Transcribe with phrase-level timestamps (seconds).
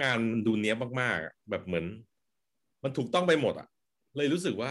[0.00, 1.84] งานมันดูเนี้ยบมากๆแบบเหมือน
[2.82, 3.68] มันถูกต้องไปหมดอะ
[4.16, 4.70] เลยรู้สึกว่า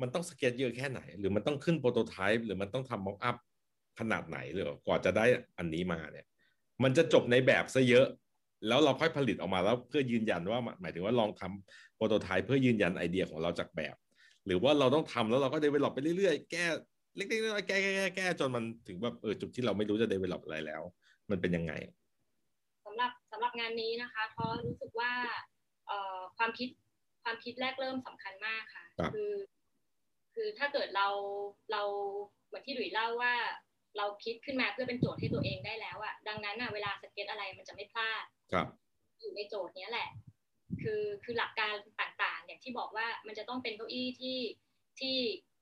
[0.00, 3.36] มันต้องสเก็ตเยอะแค่ไหน หรือมันต้องขึ้น prototype หรือมันต้องทำ mock up
[3.98, 5.24] ขนาดไหนหรือกว่าจะได้
[5.58, 6.26] อันนี้มาเนี่ย
[6.82, 8.06] มันจะจบในแบบซะเยอะ
[8.68, 13.96] แล้วเราค่อยผลิตออกมาแล้วเพื่อยืนยันว่าหมายถึงว่าลองทำ prototype เพื่อยืนยันไอเดียของเราจากแบบ
[14.46, 16.64] หรือว่าเราต้องทำแล้วเราก็ develop ไปเรื่อยๆแก้
[17.16, 20.82] เล็กๆน้อยๆแก้แก้แก้แก้จนมันถึงแบบเออจุดที่เราไม่รู้จะ develop อะไรแล้ว
[21.30, 21.72] มันเป็นยังไง
[23.32, 25.12] สำหรับสำหรับงานนี้นะคะเพราะรู้สึกว่า
[25.86, 26.68] เอ่อความคิด
[27.24, 29.32] ความคิดแรกเริ่มสำคัญมากค่ะครับคือ
[30.34, 31.08] คือถ้าเกิดเรา
[31.72, 31.82] เรา
[32.46, 33.34] เหมือนที่หลุยเล่าว่า
[33.96, 38.66] เราคิดขึ้นมาเพื่อเป็นโจทย์ให้ตัวเองได้แล้วอะดังนั้นอะเวลาสเก็ตอะไรมันจะไม่พลาดครับ
[39.20, 40.08] อยู่ในโจทย์เนี้ยแหละ
[40.82, 44.38] คือคือหลักการต่างๆอย่างที่บอกว่ามันจะต้องเป็นเก้าอี้ที่
[45.00, 45.16] ที่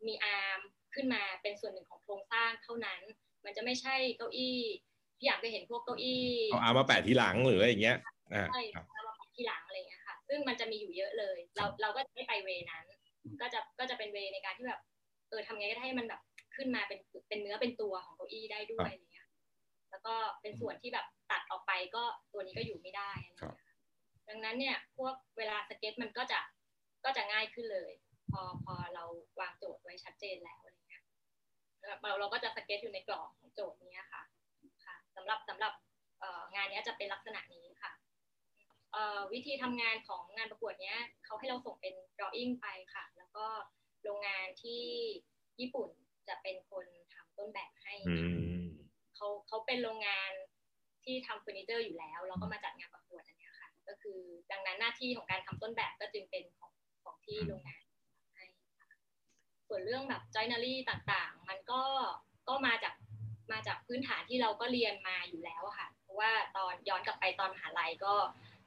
[0.06, 0.60] มี arm
[0.94, 3.00] ขึ้นมาเป็นส่วนหนึ่งของโครงสร้างเท่านั้น
[3.44, 4.56] มันจะไม่ใช่เก้าอี้
[5.20, 7.98] ที่อยากไปเห็นพวกเก้าอี้เอาอามาแปะทีหลังหรืออะไรอย่างเงี้ย
[8.34, 12.84] อ่าใช่ครับแล้วเราทีหลังอะไรอย่างเงี้ยค่ะ ซึ่งมันจะมีอยู่เยอะเลย เราเราก็จะไม่ไปเวนั้น
[13.40, 14.80] ก็จะก็จะเป็นเวในการที่แบบ
[15.28, 16.20] เออทำไงก็ได้ให้มันแบบ
[16.56, 19.26] ขึ้นมาเป็นเป็นเนื้อเป็นตัวของเก้าอี้ได้ด้วยอะไรเงี้ย
[19.90, 23.76] แล้วก็เป็นส่วนที่แบบตัดออกไปก็ตัวนี้ก็อยู่ไม่ได้อะไรเงี้ยค่ะ
[24.28, 26.40] ดังนั้นเนี่ยพวกเวลาสเก็ตมันก็จะ
[27.04, 27.92] ก็จะง่ายขึ้นเลย
[28.30, 29.04] พอพอเรา
[29.40, 31.02] วางโจทย์ไว้ชัดเจนแล้วอะไรเงี้ย
[31.86, 34.39] แล้วเราเราก็จะสเก็ตอยู่ในกรอบของโจทย์เนี้ยค่ะค่ะ
[35.16, 35.72] สำหรับสำหรับ
[36.20, 37.92] เอ่องานเนี้ยจะเป็นลักษณะนี้ค่ะ
[38.92, 43.46] เอ่อวิธีทำงานของงานประกวดเนี้ยเขาให้เราส่งเป็น drawing ไปค่ะ แล้วก็
[44.04, 44.82] โรงงานที่
[45.60, 45.88] ญี่ปุ่น
[46.28, 48.30] จะเป็นคนทำต้นแบบให้อืค่ะ
[48.62, 48.68] ม
[49.16, 50.32] เขาเขาเป็นโรงงาน
[51.04, 54.20] ที่ทำเฟอร์นิเจอร์อยู่แล้ว แล้วก็มาจัดงานประกวดอันเนี้ยค่ะ ก็คือ
[54.52, 56.72] ดังนั้นหน้าที่ของการทำต้นแบบก็จึงเป็นของ
[57.04, 57.82] ของที่โรงงาน
[58.34, 58.44] ให้
[58.80, 58.88] ค่ะ
[59.68, 61.82] ส่วนเรื่องแบบจอยนารีต่างๆ มันก็
[62.48, 62.94] ก็มาจาก
[63.52, 68.14] มาจากพื้นฐานที่เราก็เรียนมาอยู่แล้วค่ะ เพราะว่าตอนย้อนกลับไปตอนมหาลัยก็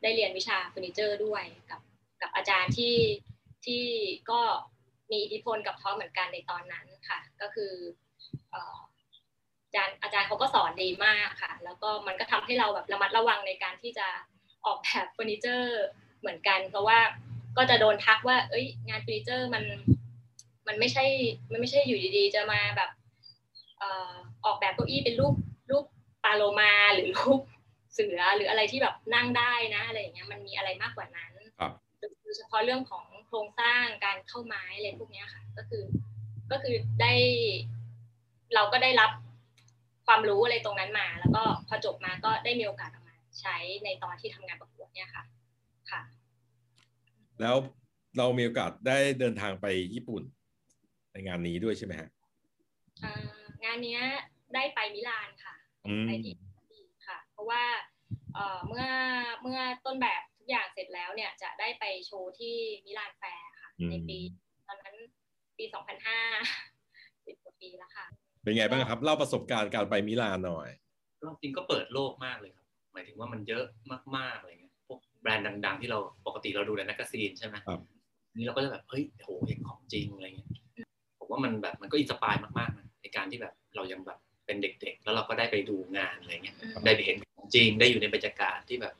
[0.01, 1.81] ได้เรียนวิชาเฟอร์นิเจอร์ด้วยกับ
[2.21, 2.95] กับอาจารย์ที่
[3.65, 3.83] ที่
[4.31, 4.41] ก็
[5.11, 7.73] มีอิทธิพลกับท้อเหมือนกันในตอนนั้นค่ะ ก็คือ
[8.53, 14.07] อาจารย์อาจารย์เขาก็สอนดีมากค่ะ แล้วก็มันก็ทำให้เราแบบระมัดระวังในการที่จะ
[14.65, 15.83] ออกแบบเฟอร์นิเจอร์
[16.19, 16.99] เหมือนกัน เพราะว่า
[17.57, 19.63] ก็จะโดนทักว่า เอ้ย งานเฟอร์นิเจอร์มัน
[20.67, 21.05] มันไม่ใช่
[21.51, 22.89] มันไม่ใช่อยู่ดีๆ จะมาแบบ
[23.83, 24.13] อ่อ
[24.45, 25.33] ออกแบบเก้าอี้เป็นรูป
[25.71, 25.85] รูป
[26.23, 27.41] ปลาโลมาหรือรูป
[27.93, 31.71] เสือหรืออะไรที่แบบนั่งได้นะอะไรอย่างเงี้ยมันมีอะไรมากกว่านั้นครับ
[32.23, 35.83] โดยเฉพาะเรื่องของโครงสร้างการเข้าไม้อะไรพวกเนี้ยค่ะ ก็คือ
[36.51, 37.13] ก็คือได้
[38.55, 39.11] เราก็ได้รับ
[40.07, 45.23] ความรู้อะไรตรงนั้นมา แล้วก็พอจบมาก็ได้มีโอกาสเอามาใช้ในตอนที่ทำงานประกวดเนี่ยค่ะ
[45.91, 46.01] ค่ะ
[47.41, 47.55] แล้ว
[48.17, 50.23] เรามีโอกาสได้เดินทางไปญี่ปุ่น
[51.11, 52.09] ในงานนี้ด้วยใช่ไหมฮะ
[53.03, 54.01] อ่า งานเนี้ย
[54.55, 55.55] ได้ไปมิลานค่ะ
[55.87, 57.63] อืมไปที่อิตาลีค่ะ เพราะว่า
[58.33, 58.85] เอ่อเมื่อ
[59.41, 64.17] เมื่อต้นแบบทุกอย่างเสร็จแล้วเนี่ยจะได้ไปโชว์ที่มิลานแฟร์ค่ะอืมในปี
[64.67, 64.95] ตอนนั้น
[65.57, 65.65] ปี
[66.45, 68.05] 2005สิบกว่าปีแล้วค่ะ
[68.43, 70.69] เป็นไงบ้างครับ เล่าประสบการณ์การไปมิลานหน่อย
[71.19, 73.65] ก็จริงก็เปิดโลกมากเลยครับ หมายถึงว่ามันเยอะ
[74.17, 77.81] มากๆอะไรเงี้ยพวกแบรนด์ดัง ๆ ที่เราปกติเราดูใน magazine ใช่ไหมครับ
[78.35, 80.49] นี่เราก็จะแบบเฮ้ยโหเห็นของจริงอะไรเงี้ย
[81.19, 88.93] ผมว่ามันแบบมันก็ inspire มากๆนะ ในการที่แบบเรายังแบบเป็นเด็ก ๆ แล้วเราก็ได้ไปดูงานอะไรเงี้ยอืมได้ไปเห็นของจริงได้อยู่ในบรรยากาศที่แบบ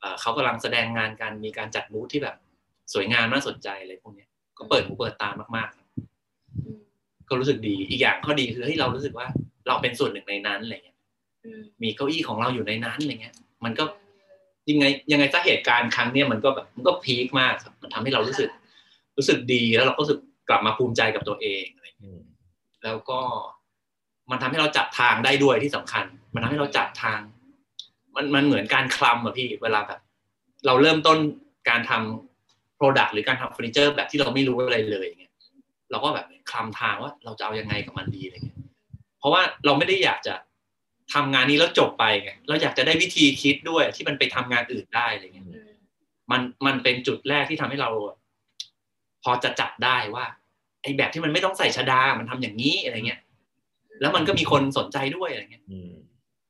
[0.00, 2.36] เอ่อเขากำลังแสดงงานกันมีการจัดบูธที่แบบ
[2.94, 5.88] สวยงามน่าสนใจอะไรพวกเนี้ยก็เปิดหูเปิดตามากๆครับ
[6.64, 6.80] อืม
[7.28, 9.26] ก็รู้สึกดีอีกอย่างข้อดีคือเฮ้ยเรารู้สึกว่า
[9.68, 10.98] เราเป็นส่วนหนึ่งในนั้นอะไรเงี้ย
[11.44, 13.84] อืมมีเก้าอี้ของเราอยู่ในนั้นอะไรเงี้ย มันก็
[14.70, 18.50] ยังไงยังไงซะเหตุการณ์ครั้งเนี้ยมันก็แบบมันก็พีคมากครับมันทำให้เรารู้สึก
[19.16, 21.64] รู้สึกดีแล้วเราก็รู้สึกกลับมาภูมิใจกับตัวเอง
[22.84, 23.20] แล้วก็
[24.30, 27.20] มันทำให้เราจับทางได้ด้วยที่สำคัญ มันทำให้เราจับทาง
[28.16, 30.00] มันมันเหมือนการคลำอะพี่เวลาแบบ
[30.66, 31.18] เราเริ่มต้น
[31.68, 35.34] การทำ product หรือการทำเฟอร์นิเจอร์แบบที่เราไม่รู้อะไรเลยอย่างเงี้ย
[35.90, 38.58] เราก็แบบคลำทางว่าเราจะเอายังไงกับมันดีอะไรเงี้ย
[39.18, 40.34] เพราะว่าเราไม่ได้อยากจะ
[41.14, 45.72] ทำงานนี้แล้วจบไปไงเราอยากจะได้วิธีคิดด้วยที่มันไปทำงานอื่นได้อะไรเงี้ยอืม
[46.30, 47.90] มันมันเป็นจุดแรกที่ทำให้เรา
[49.24, 50.24] พอจะจับได้ว่า
[50.82, 53.20] ไอ้แบบที่มันไม่ต้องใส่ชฎา มันทำอย่างนี้อะไรเงี้ย
[54.00, 55.90] แล้วมันก็มีคนสนใจด้วยอะไรเงี้ยอืม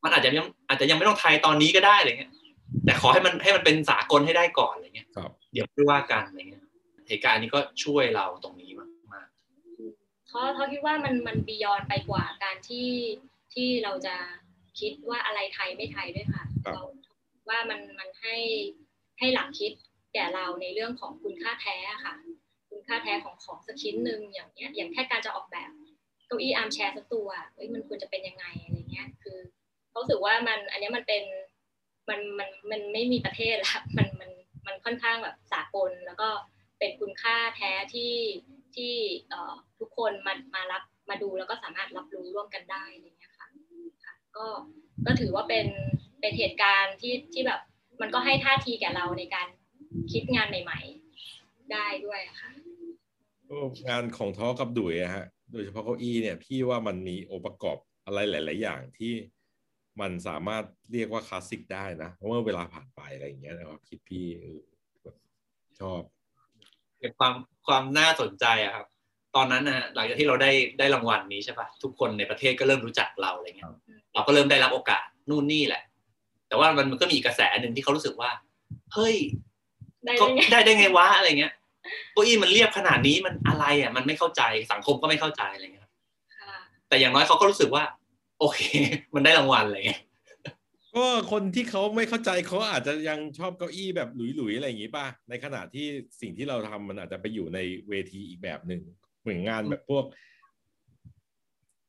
[0.05, 2.33] มันอาจจะยังอาจจะยังไม่ต้องไทยตอนนี้ก็ได้อะไรเงี้ย
[2.85, 6.65] แต่ขอให้มันให้มันเป็นสากลให้ได้ก่อนอะไรเงี้ยครับเดี๋ยวไม่ว่ากันอะไรเงี้ย
[7.09, 9.29] เหตุการณ์นี้ก็ช่วยเราตรงนี้มากมาก
[10.29, 12.89] เพราะเขาคิดว่ามันมันบียอนไปกว่าการที่
[13.55, 14.17] ที่เราจะ
[14.81, 16.83] คิดว่าอะไรไทยไม่ไทยด้วยค่ะครับเรา
[17.49, 18.37] ว่ามันมันให้
[19.19, 19.73] ให้หลักคิด
[20.15, 22.15] แก่เราในเรื่องของคุณค่าแท้ค่ะ
[22.89, 25.71] ค่าแท้ของของสักชิ้นหนึ่งอย่างเนี้ยอย่างแค่การจะออกแบบ
[26.27, 29.39] เก้าอี้อาร์มแชร์สักตัวเอ้ยมันควรจะเป็นยังไงอะไรเงี้ยคือ
[29.91, 31.23] เขาสึกว่ามันอันนี้มันเป็น
[32.09, 34.31] มันมันมันไม่มีประเทศละมันมัน
[34.67, 36.29] มันค่อนข้างแบบสากลแล้วก็
[36.79, 38.13] เป็นคุณค่าแท้ที่
[38.77, 38.95] ที่
[39.29, 43.49] เอ่อทุกคนมามารับมาดูแล้วก็สามารถรับรู้ร่วมกันได้อะไรเงี้ยค่ะ
[44.05, 44.47] ค่ะก็
[45.07, 45.67] ก็ถือว่าเป็น
[46.21, 47.61] เป็นเหตุการณ์ที่ที่แบบ
[48.01, 49.49] มันก็ให้ท่าทีแก่เราในการ
[50.13, 50.81] คิดงานใหม่
[51.27, 52.51] ๆ ได้ด้วยอะค่ะ
[53.89, 59.13] งานของท้อกับดุยอะฮะ โดยเฉพาะเก้าอี้เนี่ย พี่ว่ามันมีองค์ประกอบอะไรหลาย ๆ อย่างที่
[60.01, 64.59] มันสามารถเรียกว่าคลาสสิกได้นะเพราะว่าเวลาผ่านไปอะไรอย่างเงี้ยนะครับคิดพี่เออ
[65.03, 65.17] แบบ
[65.81, 66.01] ชอบ
[67.01, 67.35] เป็นความ
[67.67, 68.87] ความน่าสนใจอะครับ
[69.37, 73.71] ตอนนั้นนะหลังจากที่เราได้ได้รางวัลนี้ใช่ปะทุกคนในประเทศก็เริ่มรู้จักเราอะไรเงี้ย
[74.15, 75.83] เราก็เริ่มได้รับโอกาสนู่นนี่แหละ
[76.49, 78.31] แต่ว่ามันมันก็มีอีกกระแสหนึ่งที่เขารู้สึกว่า
[78.95, 79.17] เฮ้ย
[80.05, 81.53] ได้ก็ได้ไงได้ได้ไงวะอะไรเงี้ย
[82.13, 84.43] เก้าอี้มันเรียบขนาดนี้มันอะไรอะ มันไม่เข้าใจ
[84.73, 85.93] สังคมก็ไม่เข้าใจอะไรเงี้ยครับ
[86.39, 86.55] ค่ะ
[86.89, 87.85] แต่อย่างน้อยเขาก็รู้สึกว่า
[88.39, 88.61] โอเค
[89.15, 90.03] มันได้รางวัลอะไรเงี้ย
[90.97, 95.87] ก็คนที่เขาไม่เข้าใจเขาอาจจะยังชอบเก้าอี้แบบหลุยๆอะไรอย่างงี้ป่ะในขณะที่
[96.21, 97.59] สิ่งที่เราทำมันอาจจะไปอยู่ใน
[97.89, 98.83] เวทีอีกแบบหนึ่ง
[99.23, 100.05] เหมือนงานแบบพวก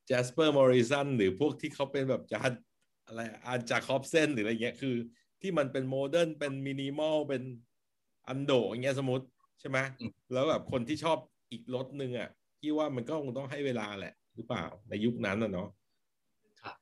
[0.09, 2.51] Jasper Morrison หรือพวกที่เขาเป็นแบบจาน
[3.05, 4.95] อะไร Arne Jacobsen หรืออะไรเงี้ยคือ
[5.41, 7.43] ที่มันเป็นโมเดิร์นเป็นมินิมอลเป็น
[8.27, 9.25] อันโดอย่างเงี้ยสมมติ
[9.59, 9.77] ใช่ไหม
[10.33, 11.17] แล้วแบบคนที่ชอบ
[11.51, 12.29] อีกรสหนึ่งอะ
[12.59, 15.69] พี่ว่ามันก็คงต้องให้เวลาแหละ หรือเปล่าในยุคนั้นน่ะเนาะ
[16.61, 16.75] ครับ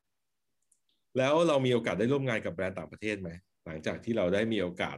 [1.18, 3.30] แล้วเรามีโอกาสได้ร่วมงานกับแบรนด์ต่างประเทศไหม
[3.66, 4.98] หลังจากที่เราได้มีโอกาส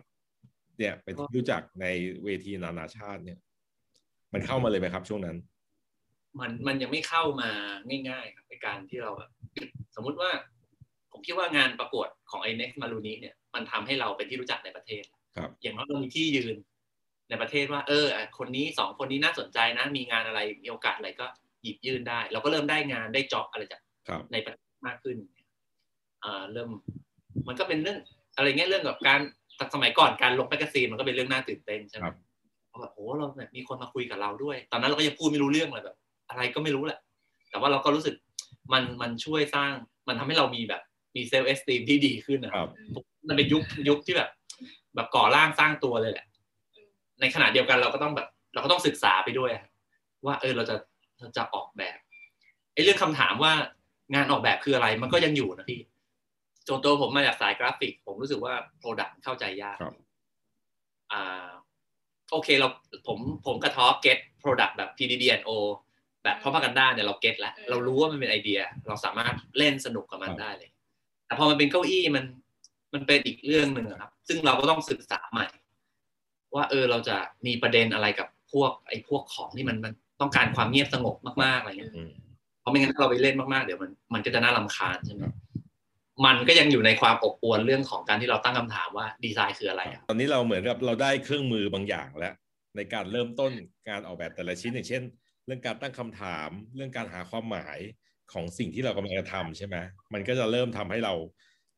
[0.78, 1.86] เนี่ยเป็นที่รู้จักใน
[2.24, 3.40] เวทีนานาชาติเนี่ย
[4.34, 5.38] มันเข้ามาเลยไหมครับ ช่วงนั้น
[6.40, 7.50] มันมันยังไม่เข้ามา
[8.10, 9.30] ง่ายๆครับในการที่เราแบบ
[9.96, 10.32] สมมุติว่า
[11.12, 15.04] ผมคิดว่างานประกวดของไอเน็กมารูนี้เนี่ย มันทำให้เราเป็นที่รู้จักในประเทศ
[15.36, 16.56] ครับ อย่างน้อยเรามีที่ยืน
[17.30, 21.26] ในประเทศว่า เอออะคนนี้สองคนนี้น่าสนใจนะ มีงานอะไรมีโอกาสอะไรก็
[21.64, 25.18] หยิบยื่นได้ เราก็เริ่มได้งานได้จ็อบอะไรจากครับในประเทศมากขึ้น
[26.24, 26.70] อ่าเริ่ม
[27.48, 28.00] มันก็เป็นเรื่อง
[28.36, 29.20] อะไรเงี้ยเรื่องกับการ
[29.74, 32.16] สมัยก่อนการลง magazine มันก็เป็นเรื่องน่าตื่นเต้นใช่ไหมครับ
[32.68, 35.98] เพราะแบบโอ้เราแบบมีคนมาคุยกับเราด้วย ตอนนั้นเราก็ยังพูดไม่รู้เรื่องเลยแบบ
[36.30, 37.00] อะไรก็ไม่รู้แหละ
[37.50, 38.16] แต่ว่าเราก็รู้สึก
[38.74, 39.74] มันมันช่วยสร้าง
[40.08, 40.82] มันทำให้เรามีแบบ
[41.16, 42.70] มี self-esteem ที่ดีขึ้นนะครับ
[43.28, 44.30] มันเป็นยุคยุคที่แบบ
[44.96, 46.26] แบบก่อร่างสร้างตัวเลยแหละ
[47.22, 49.66] ในขณะเดียวกันเราก็ต้องแบบ เราก็ต้องศึกษาไปด้วยอะ
[50.26, 50.76] ว่า เออเราจะ
[51.20, 51.98] เราจะออกแบบ
[52.74, 53.54] ไอ้เรื่องคำถามว่า
[54.14, 55.80] งานออกแบบคืออะไร มันก็ยังอยู่นะพี่
[56.68, 59.96] จนตัวผมมาจากสายกราฟิก ผมรู้สึกว่า product เข้าใจยากครับ
[61.12, 61.50] อ่า
[62.32, 62.68] โอเคเรา
[63.08, 65.50] ผมผมกับท้อ get product แบบ PDD&O
[66.24, 70.70] แบบ Propaganda เนี่ยเรา get แล้ว เรารู้ว่ามันเป็นไอเดีย เราสามารถเล่นสนุกกับมันได้เลย
[71.26, 72.26] แต่พอมันเป็นเก้าอี้มัน
[72.94, 75.46] มันเป็นอีกเรื่องหนึ่งอะครับ ซึ่งเราก็ต้องศึกษาใหม่
[76.56, 82.12] ว่าเออเราจะมีประเด็นอะไรกับพวกไอ้พวกของที่มันมันต้องการความเงียบสงบมากๆอะไรเงี้ยอืม
[82.62, 85.24] เพราะไม่งั้นถ้าเราไปเล่นมากๆเดี๋ยวมันมันก็จะน่ารำคาญใช่ไหม
[86.26, 92.34] มันก็ยังอยู่ในความอบอวลเรื่องของการที่เราตั้งคำถามว่าดีไซน์คืออะไรอะตอนนี้เราเหมือนกับเราได้เครื่องมือบางอย่างแล้ว
[92.76, 93.52] ในการเริ่มต้น
[93.90, 95.04] การออกแบบแต่ละชิ้นอย่างเช่น
[95.46, 97.78] เรื่องการตั้งคำถาม เรื่องการหาความหมาย
[98.34, 99.78] ของสิ่งที่เรากำลังจะทำใช่ไหม
[100.14, 101.14] มันก็จะเริ่มทำให้เรา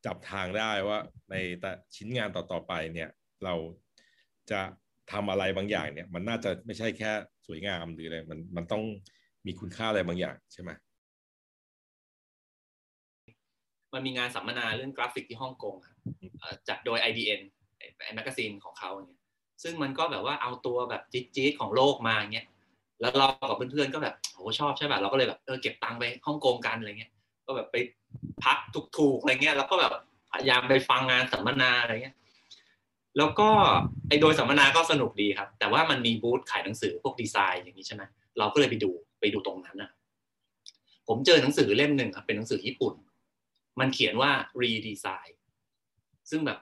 [0.05, 0.97] จับทางได้ว่า
[1.31, 3.09] ในแต่ชิ้นงานต่อๆไปเนี่ย
[3.43, 3.53] เรา
[4.51, 4.61] จะ
[5.11, 7.11] ทำอะไรบางอย่างเนี่ย มันน่าจะไม่ใช่แค่
[7.47, 8.83] สวยงามหรืออะไรมันมันต้อง
[9.45, 10.71] มีคุณค่าอะไรบางอย่างใช่ไหม
[13.93, 15.95] มันมีงานสัมมนาเรื่องกราฟิกที่ฮ่องกงครับ
[16.39, 17.41] เอ่อจัดโดย IDN
[17.77, 19.19] ไอ้ไอ้ magazine ของเขาเนี่ย
[19.63, 22.47] ซึ่งมันก็แบบว่าเอาตัวแบบจี๊ดๆของโลกมาเงี้ย
[23.01, 27.11] แล้วเรากับเพื่อนๆก็แบบโหชอบใช่ป่ะเราก็เลยแบบเออเก็บตังค์ไปฮ่องกงกันอะไรเงี้ย
[27.47, 27.75] ก็แบบไป
[28.43, 28.57] พัก
[28.97, 29.93] ถูกๆอะไรเงี้ยแล้วก็แบบ
[30.31, 32.15] พยายามไปฟังงานสัมมนาอะไรเงี้ย
[33.17, 33.49] แล้วก็
[34.07, 38.03] ไอ้ตัวสัมมนาก็สนุกดีครับ แต่ว่ามันมีบูธขายหนังสือพวกดีไซน์อย่างนี้ใช่ไหม
[38.37, 39.89] เราก็เลยไปดูไปดูตรงนั้นนะ
[41.07, 42.93] ผมเจอหนังสือเล่มหนึ่งครับเป็นหนังสือญี่ปุ่น
[43.79, 45.31] มันเขียนว่า redesign
[46.29, 46.59] ซึ่งแบบ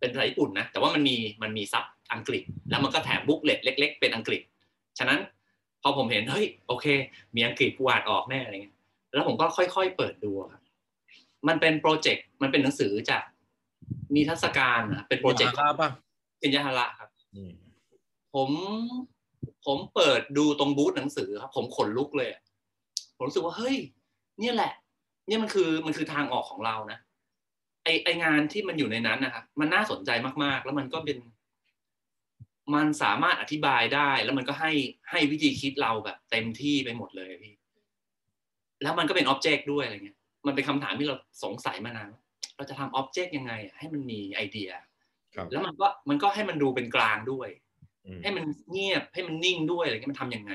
[0.00, 4.42] เป็นภาษาญี่ปุ่นนะแต่ว่ามันมีมันมีซับอังกฤษ แล้วมันก็แถม booklet เล็ก ๆ เป็นอังกฤษ
[4.98, 5.18] ฉะนั้น
[5.82, 6.86] พอผมเห็นเฮ้ยโอเค
[7.36, 8.76] มีอังกฤษกูอ่านออกแน่อะไรเงี้ย
[9.14, 10.62] แล้วผมก็ค่อยๆเปิดดูครับ
[11.48, 13.22] มันเป็นโปรเจกต์มันเป็นหนังสือจาก
[14.14, 15.90] นิทรรศการนะเป็นโปรเจกต์ยาลาป่ะ
[16.40, 17.52] เป็นยาฮาระครับอืม
[18.34, 18.50] ผม
[19.66, 22.42] ผมเปิดดูตรงบูธหนังสือครับ ผมขนลุกเลยอะ
[23.16, 23.76] ผมรู้สึกว่าเฮ้ย
[24.40, 24.72] เนี่ยแหละ
[25.26, 26.98] เนี่ยมันคือมันคือทางออกของเรานะ
[27.84, 30.10] ไอไองานที่มันอยู่ในนั้นนะครับมันน่าสนใจ
[30.44, 31.18] มากๆ แล้วมันก็เป็น
[32.74, 34.72] มันสามารถอธิบายได้ แล้วมันก็ให้
[35.10, 37.54] ให้วิธีคิดเราแบบ เต็มที่ไปหมดเลยพี่
[38.82, 42.21] แล้วมันก็เป็นอ็อบเจกต์ด้วยอะไรเงี้ย มันเป็นคำถามที่เราสงสัยมานานว่า
[42.62, 44.70] เราจะทำอ็อบเจกต์ยังไงอะให้มันมีไอเดีย
[45.34, 47.48] ครับแล้วมันก็มันก็ให้มันดูเป็นกลางด้วย
[48.06, 50.52] อืมให้มันเงียบให้มันนิ่งด้วยอะไรเงี้ยมันทำยังไง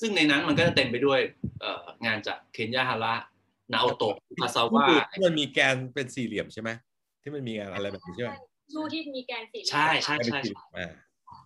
[0.00, 1.20] ซึ่งในนั้นมันก็จะเต็มไปด้วย
[1.60, 3.14] เอ่องานจากเคนยาฮาระ
[3.72, 6.70] นาโอโตะคาซาว่าที่มันมีแกนเป็นสี่เหลี่ยมใช่ไหม
[7.22, 8.32] ที่มันมีงานอะไรแบบนี้ใช่ไหม
[8.74, 10.90] รูที่มีแกนสี่เหลี่ยมใช่ใช่เป็นสี่เหลี่ยมอ่า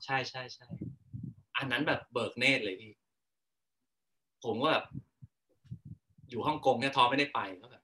[0.04, 0.66] ใช่ใช่ใช่
[1.58, 2.92] อันนั้นแบบเบิกเนตรเลยพี่
[4.44, 4.84] ผมก็แบบ
[6.28, 7.83] อยู่ฮ่องกงเนี่ยทอไม่ได้ไปก็แบบ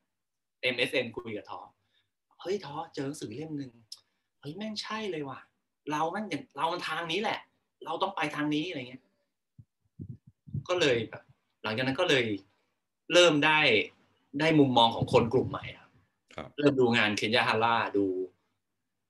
[0.74, 1.60] MSN คุยกับทอ
[2.40, 3.72] เฮ้ยทอเจอหนังสือเล่มหนึ่ง
[4.40, 5.40] เฮ้ยแม่งใช่เลยว่ะ
[5.90, 7.38] เราแม่งอย่างเรามันทางนี้แหละ
[7.84, 9.02] เราต้องไปทางนี้อะไรเงี้ย
[10.68, 11.22] ก็เลยแบบ
[11.62, 12.24] หลังจากนั้นก็เลย
[13.12, 13.58] เริ่มได้
[14.40, 15.90] ได้มุมมองของคนกลุ่มใหม่ครับ
[16.34, 18.04] ครับเริ่มดูงานเคนยาฮาร่าดู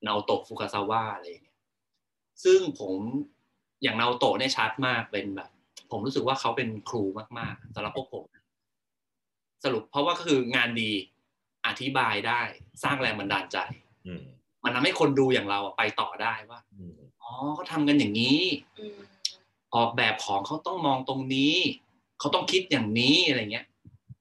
[0.07, 1.59] นาโอโตะฟุกาซาวะอะไรอย่างเงี้ย
[2.45, 2.97] ซึ่งผม
[3.83, 5.51] อย่างนาโอโตะเนี่ยชัดมากเป็นแบบ
[5.91, 7.03] ผมรู้สึกว่าเขาเป็นครู
[7.39, 8.25] มากๆสำหรับพวกผม
[9.65, 10.91] สรุปเพราะว่าก็คืองานดี
[11.67, 12.41] อธิบายได้
[12.83, 13.59] สร้างแรงบันดาลใจ
[14.07, 14.23] อืม
[14.65, 18.41] มันทำให้คนดูอย่างเราอะไปต่อได้ว่าอืมอ๋อเขาทำกันอย่างนี้
[18.79, 18.99] อืม
[19.75, 21.55] ออกแบบของเขาต้องมองตรงนี้
[22.21, 23.67] เขาต้องคิดอย่างนี้อะไรเงี้ย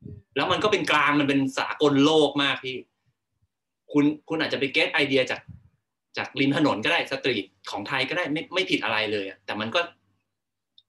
[0.03, 2.77] อืมแล้วมันก็เป็นกลางมันเป็นสากลโลกมากพี่
[3.91, 5.41] คุณคุณอาจจะไปเก็ตไอเดียจาก
[6.17, 9.79] จากริมถนนก็ได้สตรีทของไทยก็ได้ไม่ไม่ผิดอะไรเลยอะแต่มันก็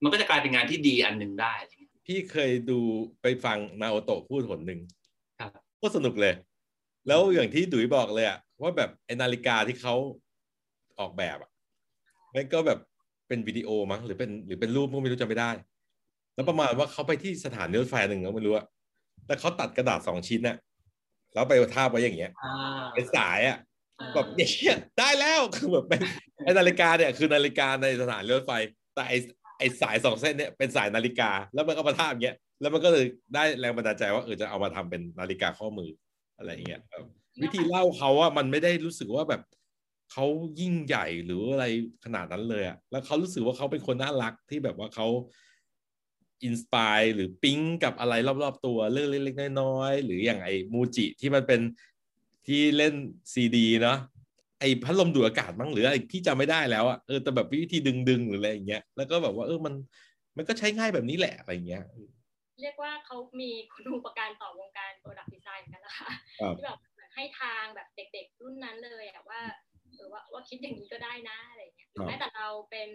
[0.03, 2.79] มันก็จะกลายเป็นงานที่ดีอันหนึ่งได้อะไรเงี้ยพี่เคยดู
[3.21, 5.00] ไปฟังนาโอโตะพูดหนหนึ่งครับ
[5.81, 6.33] ก็สนุกเลย
[7.07, 9.95] แล้วอย่างที่ดุยบอกเลยอะว่าแบบไอนาฬิกาที่เขา
[10.99, 11.51] ออกแบบอะ
[12.33, 12.79] มันก็แบบ
[13.27, 15.51] เป็นวิดีโอมั้งหรือเป็นหรือเป็นรูปก็ไม่รู้จำไม่ได้
[16.35, 18.65] แล้วประมาณว่าเขาไปที่สถานีรถไฟหนึ่งก็ไม่รู้อะ
[19.27, 20.57] แล้วเขาตัดกระดาษสองชิ้นน่ะ
[21.33, 23.57] แล้วไปทาบไว้อย่างเงี้ยอ่าเป็นสายอะ
[24.13, 26.01] แบบเนี่ยได้แล้วคือแบบเป็น
[26.43, 28.51] ไอนาฬิกาเนี่ยคือนาฬิกาในสถานีรถไฟ
[28.93, 29.13] แต่ไอ
[29.57, 35.89] ไอสายสองเส้นเนี่ยเป็นสายนาฬิกาแล้วมันก็มาทาบอย่างเงี้ย แล้วมันก็เลยได้แรงบันดาลใจว่าเออจะเอามาทำเป็นนาฬิกาข้อมือ
[36.37, 36.81] อะไรอย่างเงี้ย
[37.41, 39.41] วิธีเล่าเขาว่ามันไม่ได้รู้สึกว่าแบบ
[40.11, 40.25] เขา
[40.59, 41.65] ยิ่งใหญ่หรืออะไร
[42.05, 45.07] ขนาดนั้นเลยอะแล้วเขารู้สึกว่าเขาเป็นคนน่ารักที่แบบว่าเขา
[46.43, 48.13] inspire หรือปิ๊งกับอะไร
[48.43, 51.61] รอบๆตัวเรื่องเล็กๆน้อยๆหรืออย่างไอ้มูจิที่มันเป็น
[52.47, 52.93] ที่เล่น
[53.33, 53.97] ซีดีเนาะ
[54.59, 59.73] ไอ้พัดลมดูดอากาศมั้งหรืออะไรพี่จำไม่ได้แล้วอะเออแต่แบบวิธีดึงๆหรืออะไรอย่างเงี้ยแล้วก็แบบว่าเออมัน
[60.37, 61.83] มันก็ใช้ง่ายแบบนี้แหละอะไรอย่างเงี้ย
[62.61, 69.41] เรียกว่าเขามีคุณูปการต่อวงการ product design เหมือนกันนะคะครับที่แบบเหมือนให้ทางแบบเด็กๆ รุ่นนั้นเลยอะว่า
[69.95, 72.89] เออว่าว่าคิดอย่างนี้ก็ได้นะอะไรอย่างเงี้ยหรือแม้แต่เราเป็น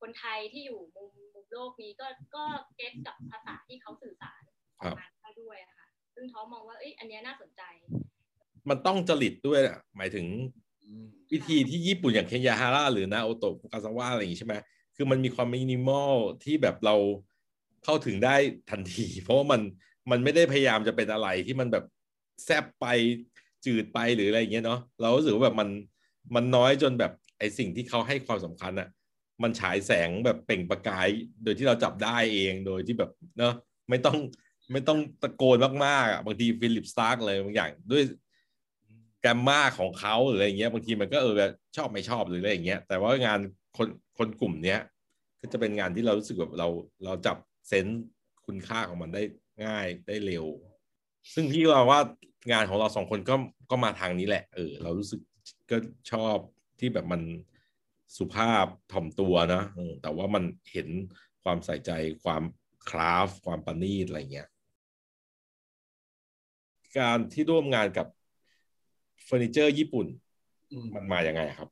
[0.00, 2.44] คนไทยที่อยู่มุมมุมโลกนี้ก็ก็
[2.76, 4.40] get กับภาษาที่เขาสื่อสาร
[4.78, 7.62] ออกมาได้ด้วยอะค่ะ ซึ่งท้อมองว่าเอ้ยอันเนี้ยน่าสนใจ
[8.68, 10.26] มันต้องจริตด้วยอะหมายถึง
[10.82, 14.54] อืมวิธีที่ญี่ปุ่นอย่างเคนยาฮาร่าหรือนาโอโตะฟุกาซาวะอะไรอย่างงี้ใช่ไหม
[14.96, 16.96] คือมันมีความมินิมอลที่แบบเรา
[17.84, 18.36] เข้าถึงได้
[18.70, 19.60] ทันที เพราะว่ามัน
[20.10, 21.84] มันไม่ได้พยายามจะเป็นอะไรที่มันแบบ
[22.44, 22.86] แซบไป
[23.66, 25.68] จืดไปหรืออะไรอย่างเงี้ยเนาะเรารู้สึกว่าแบบมัน
[26.34, 28.88] มันน้อยจนแบบไอสิ่งที่เขาให้ความสำคัญอะ
[29.42, 31.08] มันฉายแสงแบบเปล่งประกาย
[31.42, 33.54] โดยที่เราจับได้เองโดยที่แบบเนาะ
[33.90, 34.16] ไม่ต้อง
[34.72, 38.02] ไม่ต้องตะโกนมากๆอะบางที Philippe Starck เลยบางอย่างด้วย
[39.20, 43.38] grammar ของเขาหรืออะไรเงี้ยบางทีมันก็เออแบบชอบไม่ชอบหรืออะไรอย่างเงี้ยแต่ว่างาน
[43.76, 44.80] คนคนกลุ่มเนี้ย
[45.40, 46.68] ก็จะเป็นงานที่เรารู้สึกแบบเรา
[47.04, 47.36] เราจับ
[47.68, 48.02] เซนส์
[48.46, 49.22] คุณค่าของมันได้
[49.64, 50.46] ง่ายได้เร็ว
[51.34, 52.00] ซึ่งพี่ว่าว่า
[52.52, 53.34] งานของเราสองคนก็
[53.70, 55.20] ก็มาทางนี้แหละ เออ เรารู้สึก
[55.70, 55.76] ก็
[56.12, 56.36] ชอบ
[56.78, 57.22] ที่แบบมัน
[58.16, 60.88] สุภาพถ่อมตัวนะเออแต่ว่ามันเห็น
[61.42, 61.90] ความใส่ใจ
[62.24, 62.42] ความ
[62.88, 64.48] คราฟต์ความประณีตอะไรเงี้ย
[66.98, 68.06] การที่ร่วมงานกับ
[69.24, 70.06] เฟอร์นิเจอร์ญี่ปุ่น
[70.72, 71.68] อืมมันมาอย่างไงครับ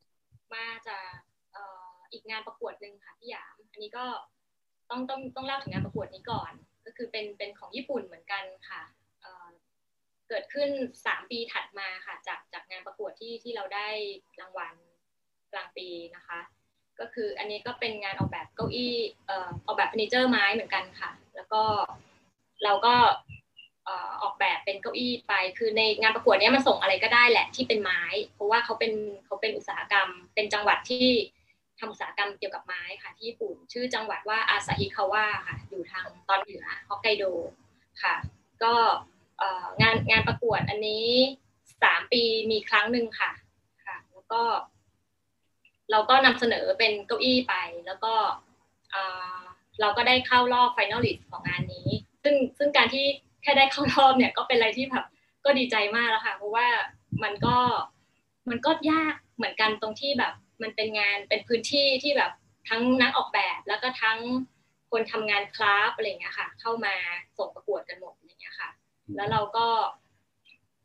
[0.55, 1.11] มาจาก
[1.53, 4.05] เอ่ออีกงานประกวดหนึ่งค่ะพี่หยาม อันนี้ก็
[4.91, 6.53] ต้องต้องต้องเล่าถึงงานประกวดนี้ก่อน
[6.85, 8.83] ก็คือเป็นเป็นของญี่ปุ่นเหมือนกันค่ะ
[9.23, 10.71] เเกิดขึ้น
[11.07, 13.89] สามปีถัดมาค่ะจากจากงานประกวดที่ที่เราได้
[14.41, 14.75] รางวัล
[15.53, 16.41] กลางปีนะคะ
[17.01, 18.95] ก็คืออันนี้ก็เป็นงานออกแบบเก้าอี้
[19.67, 21.63] ออกแบบเฟอร์นิเจอร์ไม้เหมือนกันค่ะ แล้วก็
[22.65, 22.95] เราก็
[24.23, 28.03] ออกแบบเป็นเก้าอี้ไป คือในงานประกวดนี้มันส่งอะไรก็ได้แหละที่เป็นไม้
[28.35, 28.93] เพราะว่าเขาเป็น
[29.25, 31.07] เขาเป็นอุตสาหกรรม เป็นจังหวัดที่
[31.81, 37.25] ทำอุตสาหกรรมเกี่ยวกับไม้ค่ะที่ญี่ปุ่น ชื่อจังหวัดว่าอาซาฮิคาวะค่ะ อยู่ทางตอนเหนือฮอกไกโด
[38.03, 38.15] ค่ะ
[38.63, 38.75] ก็
[39.81, 41.07] งานงานประกวดอันนี้
[41.83, 43.31] สามปีมีครั้งหนึ่งค่ะ
[43.87, 44.43] ค่ะ แล้วก็
[45.91, 47.55] เราก็นำเสนอเป็นเก้าอี้ไป
[47.87, 48.15] แล้วก็
[48.91, 49.03] เอ่
[49.39, 49.41] อ
[49.81, 51.89] เราก็ได้เข้ารอบ finalist ของงานนี้
[52.23, 53.05] ซึ่งซึ่งการที่
[53.43, 55.05] แค่ได้เข้ารอบเนี่ยก็เป็นอะไรที่แบบ
[55.45, 56.67] ก็ดีใจมากแล้วค่ะ เพราะว่า
[57.23, 57.57] มันก็
[58.51, 60.33] มันก็ยากเหมือนกันตรงที่แบบ
[60.63, 62.33] มันเป็นงานเป็นพื้นที่ที่แบบ
[62.69, 64.19] ทั้งนักออกแบบแล้วก็ทั้ง
[64.91, 66.95] คนทำงาน craft อะไรเงี้ยค่ะ เข้ามา
[67.39, 68.71] ส่งประกวดกันหมดอย่างเงี้ยค่ะ
[69.17, 69.67] แล้วเราก็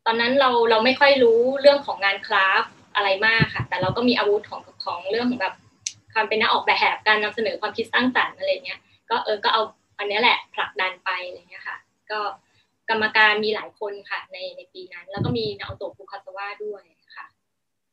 [0.06, 2.64] ตอนนั้นเราเราไม่ค่อยรู้เรื่องของงาน craft
[2.94, 5.54] อะไรมากค่ะ แต่เราก็มีอาวุธของของเรื่องของแบบ
[6.14, 8.80] ความเป็นนักออกแบบการนำเสนอความคิดสร้างสรรค์อะไรเงี้ย
[9.10, 9.62] ก็เออก็เอา
[9.98, 11.76] อันนี้แหละผลักดันไปอะไรเงี้ยค่ะ
[12.10, 12.18] ก็
[12.90, 16.82] กรรมการมีหลายคนค่ะ ในในปีนั้น แล้วก็มีนาโอโตะฟุคาซาวะด้วย
[17.16, 17.26] ค่ะ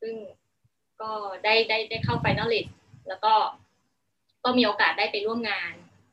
[0.01, 0.13] ซึ่ง
[1.03, 1.11] ก็
[1.43, 2.67] ได้ได้ได้เข้า finalist
[3.07, 3.33] แล้วก็
[4.43, 5.71] ก็มีโอกาสได้ไปร่วมงาน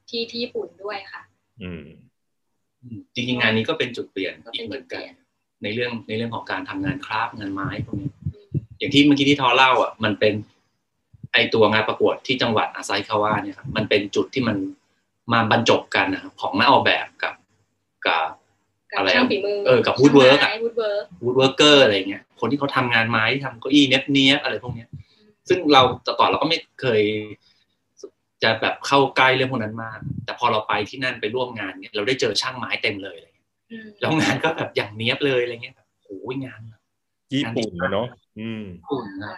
[0.09, 1.23] ที่ที่ญี่ปุ่นด้วยค่ะ
[1.63, 1.85] อืม
[3.15, 5.15] จริงๆงานนี้ก็เป็นจุดเปลี่ยนก็อีเป็กนเหจุมืดอนเปกันลี่ยน
[5.63, 8.47] ในเรื่องในเรื่องของการทำงาน craft งานไม้พวกนี้อืม
[8.79, 10.35] อย่างที่เมื่อกี้ที่ท้อเล่าอะมันเป็น
[11.33, 14.57] ไอตัวงานประกวดที่จังหวัดอาซาฮิคาวาเนี่ยครับมันเป็นจุดที่มัน
[15.33, 17.35] มาบรรจบกันนะครับของนักออกแบบกับ
[18.07, 18.40] กับกับ
[18.97, 24.89] อะไรอะช่างฝีมือเออกับ woodwork อะ woodwork woodworker อะไรเงี้ยคนที่เขาทำงานไม้ที่ทำเก้าอี้เนี้ยบเนี้ยบอะไรพวกเนี้ย
[25.49, 27.03] ซึ่งเราแต่ก่อนเราก็ไม่เคย
[28.43, 33.49] จะแบบเข้าใกล้เรื่องพวกนั้นมาก แต่พอเราไปที่นั่นไปร่วมงานเนี่ยเราได้เจอช่างไม้เต็มเลยอะไรเงี้ย
[34.01, 36.61] แล้วงานก็แบบอย่างเนี้ยบเลยอะไรเงี้ยแบบโอ้ยงาน
[37.33, 38.07] ญี่ปุ่นนะเนาะ
[38.41, 39.37] อืมอุ่นนะ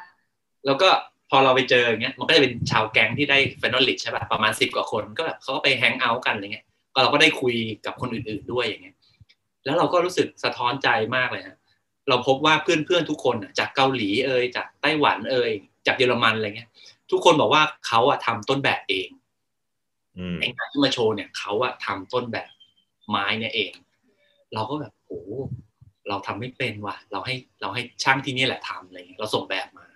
[0.66, 0.88] แล้วก็
[1.30, 7.54] พอเราไปเจออย่างเงี้ยมันก็จะเป็นชาวแก๊งที่ได้เฟนอลลิชใช่ป่ะประมาณสิบกว่าคนก็แบบเขาก็ไปแฮงเอาท์กันอะไรเงี้ยก็เราก็ได้คุย
[7.87, 8.97] กับคนอื่น ๆด้วยอย่างเงี้ย
[9.64, 11.57] แล้วเราก็รู้สึกสะท้อนใจมากเลยฮะ
[12.09, 15.50] เราพบว่าเพื่อนๆทุกคนน่ะจากเกาหลีเอ่ยจากไต้หวันเอ่ย
[15.87, 16.71] จากเยอรมันอะไรเงี้ย
[17.11, 19.09] ทุกคนบอกว่าเขาอะทำต้นแบบเอง
[20.19, 22.49] อืมไอ้งานที่มาโชว์เนี่ยเขาอะทำต้นแบบ
[23.09, 23.73] ไม้เนี่ยเอง
[24.54, 25.21] เราก็แบบโอ้
[26.09, 29.87] เราทำไม่เป็นว่ะ เราให้เราให้ช่างที่นี่แหละทำอะไรเงี้ยเราส่งแบบมา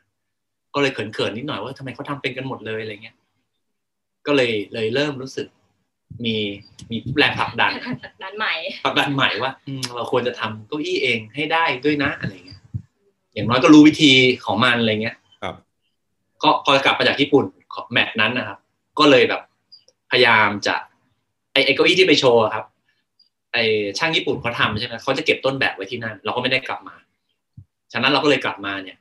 [0.75, 3.17] ก็เลยเขินๆนิดหน่อยว่าทำไมเขาทำเป็นกันหมดเลยอะไรเงี้ย
[4.27, 5.49] ก็เลยเลยเริ่มรู้สึก
[6.25, 6.37] มี
[6.91, 7.73] มีแรงผลักดัน
[8.23, 12.61] ด้านใหม่ผลักดันใหม่ว่าอืมเราควรจะทำเก้าอี้เองให้ได้ด้วยนะอะไรเงี้ย
[13.35, 14.13] อย่างน้อยก็รู้วิธี
[14.47, 15.55] ของมันอะไรเงี้ย ครับ
[16.43, 17.45] ก็พอกลับมาจากญี่ปุ่น
[17.75, 18.59] ของแมตช์นั้นนะครับ
[18.99, 19.41] ก็เลยแบบ
[20.11, 20.75] พยายามจะ
[21.53, 22.65] ไอไอเก้าอี้ที่ไปโชว์อะครับ
[23.53, 23.57] ไอ
[23.99, 26.97] ช่างญี่ปุ่นเขาทำใช่ไหมเขาจะเก็บต้นแบบไว้ที่นั่น เราก็ไม่ได้กลับมา
[27.93, 28.97] ฉะนั้นเราก็เลยกลับมาเนี่ย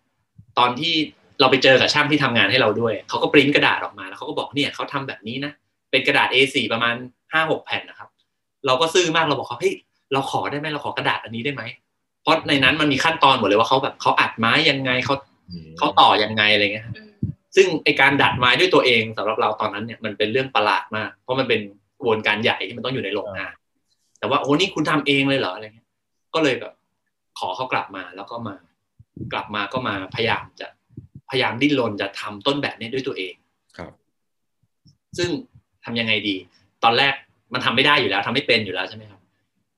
[0.57, 0.93] ตอนที่
[1.39, 5.53] เราไปเจอกับช่างที่ทำงานให้เราด้วย เขาก็ปริ้นกระดาษออกมาแล้วเขาก็บอกเนี่ยเขาทำแบบนี้นะ
[5.95, 6.95] เป็นกระดาษ A4 ประมาณ
[7.33, 8.09] ห้าหกแผ่นนะครับ
[8.65, 9.75] เราก็ซื่อมากเราบอกเขาเฮ้ย
[10.13, 11.63] เราขอได้ไหมเราขอกระดาษอันนี้ได้ไหม
[12.21, 15.15] เพราะในนั้นมันมีขั้นตอนหมดเลยว่าเขาแบบเขาอัดไม้ยังไงเขา
[15.51, 17.11] อืมเขาต่อยังไงอะไรเงี้ยอืม
[17.55, 21.59] ซึ่งไอการดัดไม้ด้วยตัวเองสำหรับเราตอนนั้นเนี่ยมันเป็นเรื่องประหลาดมาก เพราะมันเป็น
[21.97, 23.53] กระบวนการใหญ่ที่มันต้องอยู่ในโรงงาน
[24.19, 25.87] แต่ว่าโอ้นี่คุณทำเองเลยเหรออะไรเงี้ย
[26.33, 26.73] ก็เลยแบบ
[27.39, 28.55] ขอเขากลับมาแล้วก็มา
[29.33, 30.67] กลับมาก็มาพยายามจะ
[31.29, 33.33] พยายามดิ้นรนจะทำต้นแบบนี้ด้วยตัวเอง
[33.77, 33.91] ครับ
[35.17, 35.29] ซึ่ง
[35.85, 36.35] ทำยังไงดี
[36.83, 37.13] ตอนแรก
[37.53, 39.21] มันทำไม่ได้อยู่แล้วทำไม่เป็นอยู่แล้วใช่ไหมครับ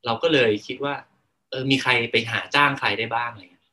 [0.06, 0.93] เราก็เลยคิดว่า
[1.50, 3.65] เออมีใครไปหาจ้างใครได้บ้างอะไรเงี้ย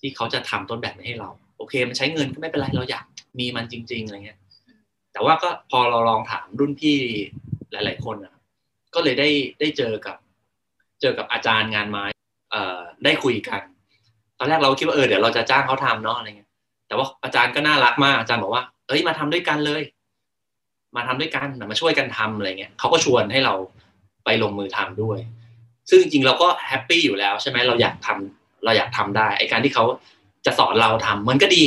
[0.00, 3.04] ที่เขาจะทำต้นแบบนี้ให้เรา โอเค มันใช้เงินก็ไม่เป็นไรเราอยาก
[3.38, 4.38] มีมันจริง ๆอะไรเงี้ย
[5.12, 6.96] แต่ว่าก็พอเราลองถามรุ่นพี่
[7.72, 8.34] หลาย ๆ คนนะ
[8.94, 9.28] ก็เลยได้
[9.60, 10.16] ได้เจอกับ
[11.00, 12.04] เจอกับอาจารย์งานไม้
[12.50, 13.60] เอ่อได้คุยกัน
[14.38, 16.50] ตอนแรกเราคิดว่าเออเดี๋ยวเราจะจ้างเขาทำเนาะอะไรเงี้ย
[16.88, 19.82] แต่ว่าอาจารย์ก็น่ารักมากอาจารย์บอกว่า เอ้ยมาทำด้วยกันเลย
[20.96, 23.54] มาทำด้วยกันมาช่วยกันทำอะไรเงี้ยเขาก็ชวนให้เรา
[24.24, 25.18] ไปลงมือทำด้วย
[25.90, 29.84] ซึ่งจริงๆเราก็ happy อยู่แล้วใช่ไหมเราอยากทำเราอยากทำได้ไอการที่เขา
[30.46, 31.64] จะสอนเราทำมันก็ดี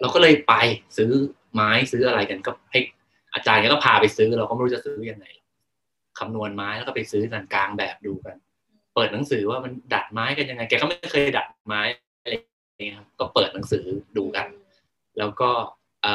[0.00, 0.54] เราก็เลยไป
[0.96, 1.10] ซื้อ
[1.54, 2.80] ไม้ซื้ออะไรกันก็ให้
[3.34, 5.26] อาจารย์ก็พาไปซื้อ เราก็ไม่รู้จะซื้อยังไง
[6.18, 8.36] คำนวณไม้แล้วก็ไปซื้อกันกลางแบบดูกัน
[8.94, 11.80] เปิดหนังสือว่ามันดัดไม้กันยังไง แกก็ไม่เคยดัดไม้
[12.22, 13.84] อะไรอย่างเงี้ยครับก็เปิดหนังสือ
[14.16, 14.46] ดูกัน
[15.18, 15.50] แล้วก็
[16.02, 16.06] เ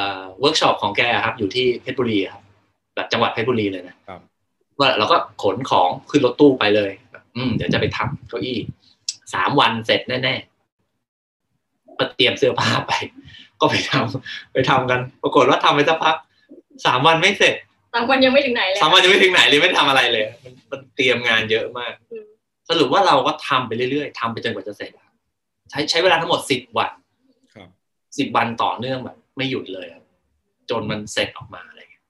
[0.42, 2.42] วิร์กช็อปของแกครับอยู่ที่เพชรบุรีครับ
[2.94, 4.20] แบบจังหวัดเพชรบุรีเลยนะครับ
[4.80, 8.58] ว่าเราก็ขนของขึ้นรถตู้ไปเลยแบบอืมเดี๋ยวจะไปทำเก้าอี้
[9.34, 12.92] สามวันเสร็จแน่ๆก็เตรียมเสื้อผ้าไป
[13.60, 16.16] ก็ไปทำไปทำกัน ปรากฏว่าทำไปสักพัก
[16.86, 17.54] สามวันไม่เสร็จ
[17.94, 22.26] สามวันยังไม่ถึงไหนเลยสามวันยังไม่ถึงไหนเลยไม่ได้ทำอะไรเลยมันมันเตรียมงานเยอะมากอืม
[22.70, 25.14] สรุปว่าเราก็ทำไปเรื่อยๆทำไปจนกว่าจะเสร็จครับ
[25.70, 26.90] ใช้ใช้เวลาทั้งหมดสิบวัน
[27.54, 27.68] ครับ
[28.18, 30.04] สิบวันต่อเนื่องแบบ ไม่หยุดเลยครับ
[30.70, 32.04] จนมันเสร็จออกมาอะไรเงี้ย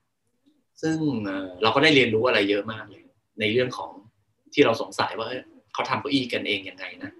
[0.82, 3.02] ซึ่งเอ่อเราก็ได้เรียนรู้อะไรเยอะมากเลย
[3.40, 3.92] ในเรื่องของ
[4.54, 7.10] ที่เราสงสัยว่าเอ้ยเขาทำเก้าอี้กันเองยังไงนะ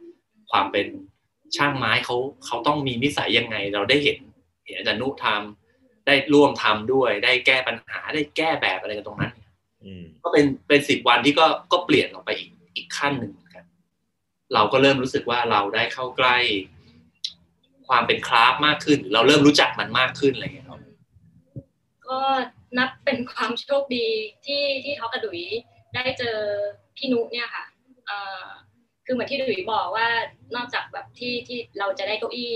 [0.51, 0.87] ความเป็น
[1.57, 4.19] ช่างไม้เขาเขาต้องมีนิสัยยังไง เราได้เห็น
[4.65, 9.33] เห็นอาจารย์นุทำได้ร่วมทำด้วย ได้แก้ปัญหาได้แก้แบบอะไรกันตรงนั้น
[9.85, 13.65] อืมก็เป็นเป็นสิบวันที่ก็ก็เปลี่ยนออกไปอีกอีกขั้นหนึ่งเหมือนกัน
[14.55, 16.37] เราก็เริ่มรู้สึกว่าเราได้เข้าใกล้
[17.89, 20.81] ความเป็นคราฟมากขึ้น เราเริ่มรู้จักมันมากขึ้นอะไรอย่างเงี้ยครับ
[22.07, 22.19] ก็
[22.79, 24.07] นับเป็นความโชคดี
[24.47, 25.41] ที่ที่ท็อกกระดุย
[25.95, 26.39] ได้เจอ
[26.97, 27.65] พี่นุเนี่ยค่ะ
[28.07, 28.47] เอ่อ
[29.05, 30.09] คือเหมือนที่ดุยบอกว่า
[30.57, 32.55] นอกจากแบบที่ที่เราจะได้เก้าอี้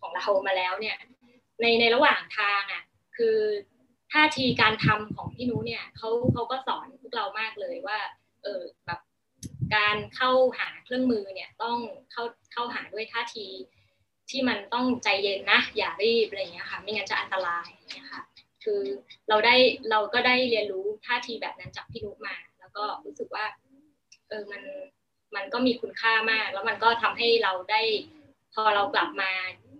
[0.00, 0.96] ของเรามาแล้วเนี่ย
[1.60, 2.82] ในในระหว่างทางอะ
[3.16, 3.36] คือ
[4.12, 7.98] ท่าทีการทำของพี่นุเนี่ยเขาเขาก็สอนพวกเรามากเลยว่า
[8.42, 9.00] เออแบบ
[9.76, 11.76] การเข้าหาเครื่องมือเนี่ยต้อง
[12.12, 13.46] เข้าเข้าหาด้วยท่าที
[14.30, 18.22] ที่มันต้องใจเย็นนะอย่ารีบอะไรอย่างเงี้ยค่ะไม่งั้นจะอันตรายเงี้ยค่ะ
[18.64, 18.82] คือ
[19.28, 19.54] เราได้
[19.90, 23.44] เราก็ได้เรียนรู้ท่าทีแบบนั้นจากพี่นุมา แล้วก็รู้สึกว่า
[24.28, 24.62] เออมัน
[25.36, 27.82] มันก็มีคุณค่ามาก แล้วมันก็ทำให้เราได้
[28.54, 29.32] พอเรากลับมา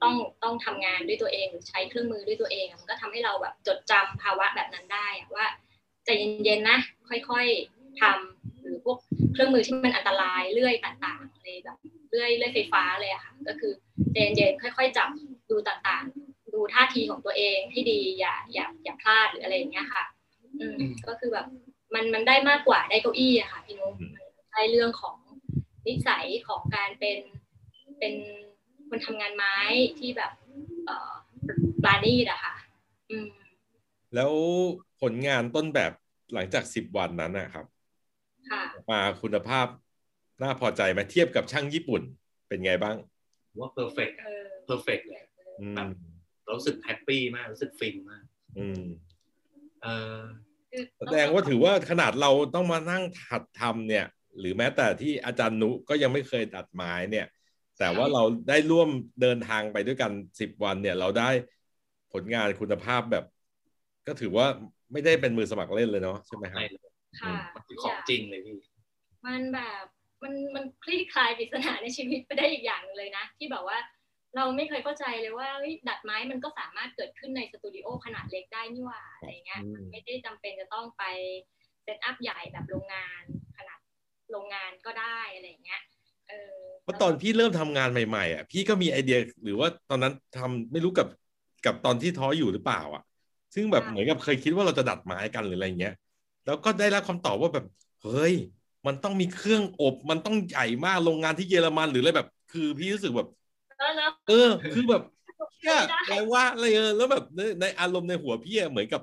[0.02, 5.46] ต้องต้องทำงานด้วยตัวเองหรือใช้เครื่องมือด้วยตัวเอง มันก็ทำให้เราแบบจดจำภาวะแบบนั้นได้ว่า
[6.04, 6.08] ใจ
[6.44, 8.98] เย็นๆนะค่อยๆทำหรือพวก
[9.38, 11.78] เครื่องมือที่มันอันตรายเลื่อยต่างๆอะไรแบบ
[12.10, 13.72] เลื่อยเลื่อยไฟฟ้าเลยอะค่ะ ก็คือ
[14.12, 15.08] ใจเย็นๆค่อยๆ จับ
[15.50, 20.04] ดูต่างๆ ดูท่าทีของตัวเองให้ดีอย่าอย่าอย่าพลาดหรืออะไรอย่างเงี้ยค่ะ
[20.60, 20.76] อืม
[21.08, 21.46] ก็คือแบบ
[21.94, 23.94] มันมันได้มากกว่าได้เก้าอี้อะค่ะพี่นุ๊ก
[24.52, 25.16] ได้เรื่องของ
[25.86, 27.18] นิสัยของการเป็น
[27.98, 28.14] เป็น
[28.88, 29.54] คนทำงานไม้
[29.98, 30.32] ที่แบบ
[30.86, 31.12] เอ่อ
[31.82, 32.54] ปราณีตอะค่ะ
[33.10, 33.28] อืม
[34.14, 34.32] แล้ว
[35.00, 35.92] ผลงานต้นแบบ
[36.32, 37.77] หลังจากสิบวันนั้นนะครับค่ะ
[38.90, 39.66] มาคุณภาพ
[40.42, 42.02] น่าพอใจไหมเทียบกับช่างญี่ปุ่น
[42.48, 42.96] เป็นไงบ้าง
[43.58, 45.22] ว่า perfect เออ perfect เลย
[45.60, 45.76] อืม
[46.44, 48.24] เรารู้สึก happy มาก รู้สึกฟินมาก
[48.58, 48.82] อืม
[49.82, 50.20] เออ
[50.70, 54.06] คือแสดงว่าถือว่าขนาดเราต้องมานั่งถัดทำเนี่ย
[54.38, 57.26] หรือแม้แต่ที่อาจารย์นุก็ยังไม่เคยตัดไม้เนี่ย
[57.78, 58.88] แต่ว่าเราได้ร่วม
[59.22, 61.30] เดินทางไปด้วยกันสิบวันเนี่ย เราได้
[62.12, 63.24] ผลงานคุณภาพแบบ
[64.06, 64.46] ก็ถือว่า
[64.92, 66.88] ไม่ได้เป็นมือสมัครเล่นเลยเนาะใช่ไหมครับใช่เลย
[67.20, 68.56] ค่ะมันคือของจริงเลยพี่
[69.26, 69.84] มันแบบ
[70.22, 73.78] มันมันคลี่คลายปริศนาในชีวิตไปได้อีกอย่างหนึ่งเลยนะ ที่แบบว่า
[74.36, 81.04] เราไม่เคยเข้าใจเลยว่าเฮ้ยดัดไม้มันก็สามารถเกิดขึ้นในสตูดิโอขนาดเล็กได้นี่หว่าอะไรเงี้ยอืมมันไม่ได้จำเป็นจะต้องไป
[81.82, 83.22] set up ใหญ่แบบโรงงาน
[83.58, 83.78] ขนาด
[84.30, 85.82] โรงงานก็ได้อะไรเงี้ย
[86.28, 91.08] เออเพราะตอนพี่เริ่มทำงานใหม่ๆอะพี่ก็มีไอเดียหรือว่าตอนนั้นทำไม่รู้กับ
[91.66, 93.02] กับตอนที่ท้ออยู่หรือเปล่า อะ
[93.54, 95.94] ซึ่งแบบเหมือนกับเคยคิดว่าเราจะดัดไม้กันหรืออะไรเงี้ย
[96.48, 97.64] แล้วก็ได้รับคำตอบว่าแบบ
[98.02, 98.34] เฮ้ย
[98.86, 103.28] มันต้องมีเครื่องอบ มันต้องใหญ่มากโรงงานที่เยอรมันหรืออะไรแบบ คือพี่รู้สึกแบบ
[103.78, 105.02] แล้วแล้วเออ คือแบบ
[105.62, 109.02] ไม่เนี่ยได้แปลว่าอะไรเออแล้วแบบในในอารมณ์ในหัวพี่อะเหมือนกับ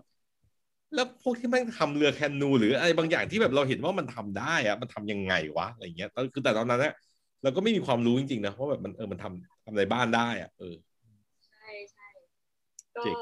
[0.96, 6.94] แล้วพวกที่แม่งทำเรือแคนู หรืออะไรบางอย่างที่แบบเราเห็นว่ามันทำได้อะมันทำยังไงวะอะไรเงี้ยแล้วคือแต่ตอนนั้นเนี่ย
[7.44, 10.76] เราก็ไม่มีความรู้จริงๆนะว่าแบบมันเออมันทำทำในบ้านได้อะเออ
[11.48, 12.08] ใช่ใช่
[12.96, 13.18] ก็เจ๋ง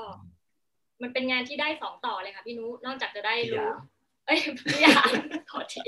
[1.02, 3.76] มันเป็นงานที่ได้สองต่อเลยค่ะพี่นุนอกจากจะได้พี่หรู้ยาม
[4.26, 5.12] เอ้ยพี่หยาม
[5.52, 5.82] ขอที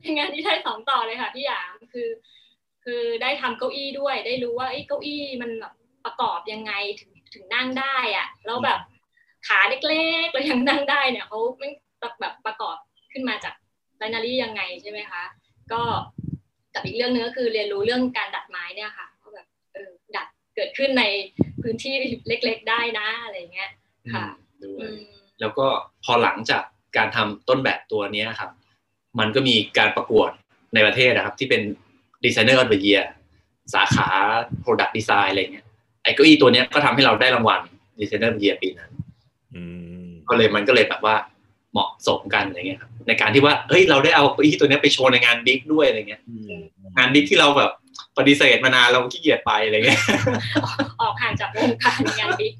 [0.00, 2.08] เป็นงานที่ได้สองต่อเลยค่ะพี่หยามคือ
[2.84, 8.78] คือได้ทำเก้าอี้ด้วย ได้รู้ว่าไอ้ยเก้าอี้มันแบบประกอบยังไงถึงถึงนั่งได้อะแล้วแบบ
[9.48, 11.68] ขาเล็กๆเรายังนั่งได้เนี่ยเขาไม่
[12.20, 12.76] แบบประกอบ
[13.12, 13.54] ขึ้นมาจาก
[13.98, 15.22] ไลนารี่ยังไงใช่ไหมคะ
[15.72, 15.82] ก็
[16.74, 21.04] กับอีกเรื่องนึงก็คือเรียนรู้เรื่องการดัดไม้เนี่ยค่ะว่าแบบเออดัดเกิดขึ้นใน
[21.62, 21.94] พื้นที่
[22.28, 23.70] เล็ก ๆ ได้นะอะไรเงี้ย
[24.14, 24.24] ค่ะ
[24.62, 25.66] ด้วยอืม แล้วก็
[26.04, 26.62] พอหลังจาก
[26.96, 28.50] การทำต้นแบบตัวเนี้ยครับ
[29.18, 30.30] มันก็มีการประกวด
[30.74, 31.62] ในประเทศนะครับ ที่เป็น
[32.24, 33.04] designer of the year
[33.74, 34.08] สาขา
[34.64, 35.66] product design อะไรเงี้ย
[36.04, 37.60] ไอ้เก้าอี้ตัวเนี้ยก็ทำให้เราได้รางวัล
[38.00, 38.90] ดีไซเนอร์ of the year ปีนั้น
[39.54, 39.62] อื
[40.04, 41.16] มก็เลยมันก็เลยแบบว่า
[41.72, 46.54] เหมาะสมกันอะไรเงี้ยครับในการที่ว่าเฮ้ยเราได้เอาเก้าอี้ตัวเนี้ยไปโชว์ในงาน BIG ด้วยอะไรเงี้ยอืม
[46.96, 47.70] งาน BIG ที่เราแบบ
[48.18, 50.00] ปฏิเสธมานานเราขี้เกียจไปอะไรเงี้ย
[51.00, 52.52] ออกห่างจากวงการงาน BIG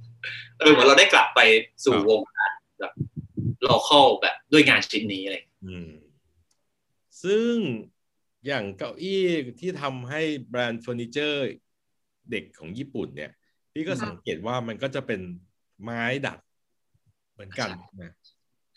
[0.61, 1.41] เออเหมือนเราได้กลับไป
[1.85, 2.44] สู่วงการ
[2.81, 2.93] แบบ
[3.69, 5.91] local แบบด้วยงานชิ้นนี้อะไรเงี้ยอืม
[7.23, 7.53] ซึ่ง
[8.47, 9.23] อย่างเก้าอี้
[9.61, 11.41] ที่ทำให้แบรนด์เฟอร์นิเจอร์
[12.31, 13.33] เด็กของญี่ปุ่นเนี่ย
[13.73, 15.21] พี่ก็สังเกตว่ามันก็จะเป็น
[15.83, 16.39] ไม้ดัด
[17.33, 17.69] เหมือนกัน
[18.03, 18.13] นะ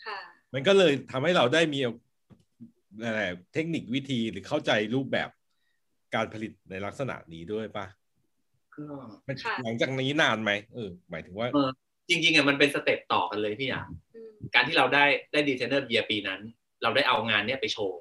[0.04, 0.18] ค่ะ
[0.54, 1.80] มันก็เลยทำให้เราได้มี
[3.04, 3.20] อะไร
[3.52, 5.28] เทคนิควิธีหรือเข้าใจรูปแบบ
[6.14, 7.86] การผลิตในลักษณะนี้ด้วยปะ
[8.74, 8.84] ก็
[9.26, 11.70] มันค่ะหลังจากนี้นานไหมเออหมายถึงว่าเออ
[12.08, 16.40] จริงๆอะมันเป็นสเต็ปต่อกันเลยพี่อะอืมการที่เราได้ได้ designer of the year ปีนั้น
[16.82, 17.98] เราได้เอางานเนี้ยไปโชว์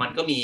[0.00, 0.40] มันก็มี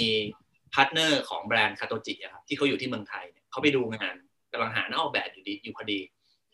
[0.75, 4.15] partner ของแบรนด์คาโตจิอะครับที่เขาอยู่ที่เมืองไทยเนี่ยเขาไปดูงาน
[4.53, 6.01] กำลังหานักออกแบบอยู่ดีอยู่พอดี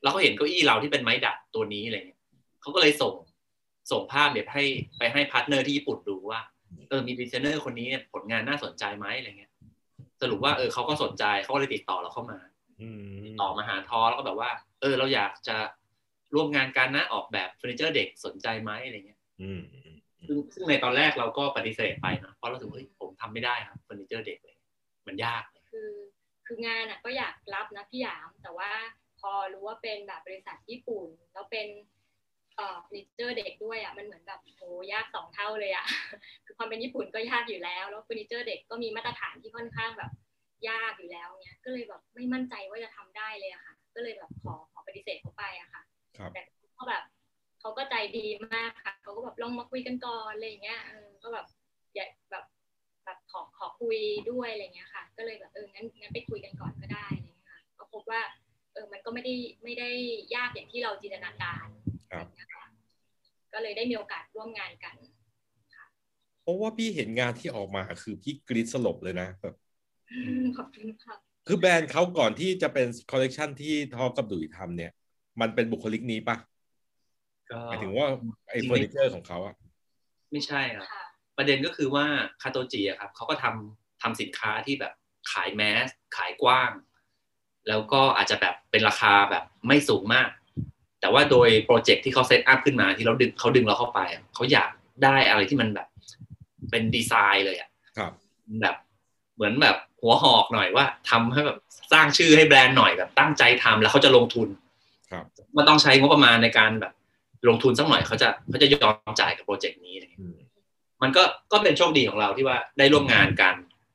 [0.03, 2.21] แล้วเขาเห็นเก้าอี้เราที่เป็นไม้ดัดตัวนี้อะไรเงี้ย
[2.61, 3.15] เขาก็เลยส่ง
[3.91, 4.65] ส่งภาพเนี่ยให้
[4.99, 6.41] ไปให้ partner ที่ญี่ปุ่นดูว่า
[6.89, 9.53] เออมีดีไซเนอร์คนนี้เนี่ยผลงานน่าสนใจไหมอะไรเงี้ย
[10.23, 12.39] สรุปว่าเออเขาก็สนใจเขาก็เลยติดต่อเราเข้ามา
[12.81, 12.89] อื
[13.23, 15.57] มต่อมาหาทอแล้วก็แบบว่า เออ เราอยากจะ
[16.35, 19.61] ร่วมงานกันนะออกแบบเฟอร์นิเจอร์เด็กสนใจไหมอะไรเงี้ยอืม
[20.27, 24.57] ซึ่งซึ่งในตอนแรกเราก็ปฏิเสธไปนะเพราะเราถือว่าเฮ้ยผมทำไม่ได้ครับเฟอร์นิเจอร์เด็กเลย
[25.07, 25.91] มันยากคือ
[26.47, 28.71] คืองานอะก็อยากรับนะพี่หยาม แต่ว่า
[29.21, 31.69] พอรู้ว่าเป็นแบบบริษัทญี่ปุ่นแล้วเป็น
[32.57, 34.63] เอ่อเฟอร์นิเจอร์เด็กด้วยอะมันเหมือนแบบโห
[34.93, 35.87] ยากสองเท่าเลยอะ
[36.45, 40.11] คือความเป็นญี่ปุ่นก็ยากอยู่แล้ว แล้วเฟอร์นิเจอร์เด็กก็มีมาตรฐานที่ค่อนข้างแบบ
[40.69, 45.98] ยากอยู่แล้วเนี้ยก็เลยแบบไม่มั่นใจว่าจะทำได้เลยอะค่ะ ก็เลยแบบขอขอปฏิเสธเขาไปอะค่ะครับ
[46.35, 46.43] แต่
[46.75, 47.03] เขาแบบ
[47.61, 51.47] เขาก็ใจดีมากค่ะเขาก็แบบลองมาคุยกันก่อนอะไรอย่างเงี้ยเออก็แบบ
[51.95, 52.45] อยากแบบ
[53.05, 53.99] แบบขอขอคุย
[54.31, 58.21] ด้วยอะไรเงี้ยค่ะ ก็เลยแบบเอองั้นงั้นไปคุยกันก่อนก็ได้อะไรเงี้ยค่ะก็พบว่า
[58.73, 59.91] เออมันก็ไม่ได้ไม่ได้
[60.35, 61.67] ยากอย่างที่เราจินตนาการ
[62.13, 62.65] ครับอะไรเงี้ยค่ะ
[63.53, 64.97] ก็เลยได้มีโอกาสร่วมงานกัน
[66.43, 69.55] เพราะว่าพี่เห็นงานที่ออกมาคือพี่กรี๊ดสลบเลยนะแบบ
[70.57, 74.93] ขอบคุณค่ะคือแบรนด์เขาก่อนที่จะเป็นคอลเลกชันที่ทอกับดุยทำเนี่ย
[75.41, 76.37] มันเป็นบุคลิกนี้ปะ
[77.51, 78.09] ก็หมายถึงว่า
[78.49, 79.55] ไอ้จริงเฟอร์นิเจอร์ของเขาอะ
[80.33, 81.05] ไม่ใช่ครับค่ะ
[81.37, 82.07] ประเด็นก็คือว่า
[82.43, 84.93] คาโตจิอะครับเขาก็ทำทำสินค้าที่แบบ
[85.33, 86.71] ขาย mass ขายกว้าง
[87.69, 90.29] แล้วก็อาจจะแบบเป็นราคาแบบไม่สูงมาก
[91.01, 94.71] แต่ว่าโดย project ที่เขา set up ขึ้นมาที่เราดึงเขาดึงเราเข้าไปอะเขาอยาก
[95.05, 95.89] ได้อะไรที่มันแบบ
[96.71, 98.13] เป็นดีไซน์เลยอะครับ
[98.63, 98.77] แบบ
[99.35, 101.59] เหมือนแบบหัวหอกหน่อยว่าทำให้แบบ
[101.93, 104.68] สร้างชื่อให้แบรนด์หน่อยแบบตั้งใจทำแล้วเขาจะลงทุนครับ
[105.57, 106.93] มันต้องใช้งบประมาณในการแบบ
[107.49, 110.37] ลงทุนสักหน่อยเขาจะเขาจะยอมจ่ายกับโปรเจกต์นี้อะไรเงี้ยอืม
[111.03, 113.55] มันก็ก็เป็นโชคดีของเราที่ว่าได้ร่วมงานกัน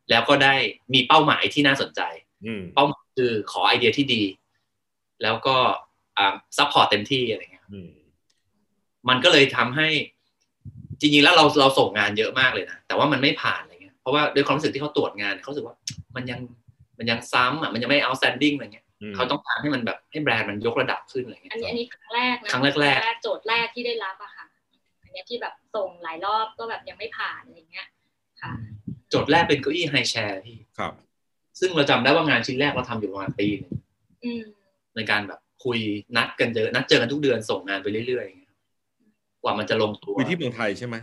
[0.09, 0.55] แล้วก็ได้
[0.93, 2.01] มีเป้าหมายที่น่าสนใจ
[2.45, 4.23] อืมเป้าหมายคือขอไอเดียที่ดี
[5.23, 5.55] แล้วก็
[6.17, 7.89] อ่า support เต็มที่อะไรเงี้ยอืม
[9.09, 9.87] มันก็เลยทำให้
[10.99, 15.75] จริงๆแล้วเราเราส่งงานเยอะมากเลยนะแต่ว่ามันไม่ผ่านอะไรเงี้ยเพราะว่าด้วยความรู้สึกที่เขาตรวจงานเขารู้สึกว่า
[16.15, 16.39] มันยัง
[16.97, 18.82] มันยังซ้ำอะมันยังไม่ outstanding อะไรเงี้ยอืม
[19.15, 24.45] เขาต้องการให้มันแบบให้แบรนด์มันยกระดับขึ้นอะไรเงี้ยอันนี้อันนี้ครั้งแรกนะครั้งแรกๆโจทย์แรกที่ได้รับอะค่ะ
[25.03, 27.87] อันเนี้ยที่แบบส่งหลายรอบก็แบบยังไม่ผ่านอะไรเงี้ย
[28.41, 28.51] ค่ะ
[29.09, 30.93] โจทย์แรกเป็นเก้าอี้ high chair พี่ครับ
[31.59, 33.73] ซึ่งเราจำได้ว่างานชิ้นแรกเราทำอยู่ประมาณปีหนึ่ง
[34.25, 34.43] อืม
[34.95, 35.79] ในการแบบคุย
[36.17, 38.55] นัดกันเจอนัดเจอกันทุกเดือนส่งงานไปเรื่อยๆอย่างเงี้ย
[39.43, 40.95] กว่ามันจะลงตัวคุยที่เมืองไทยใช่ไหม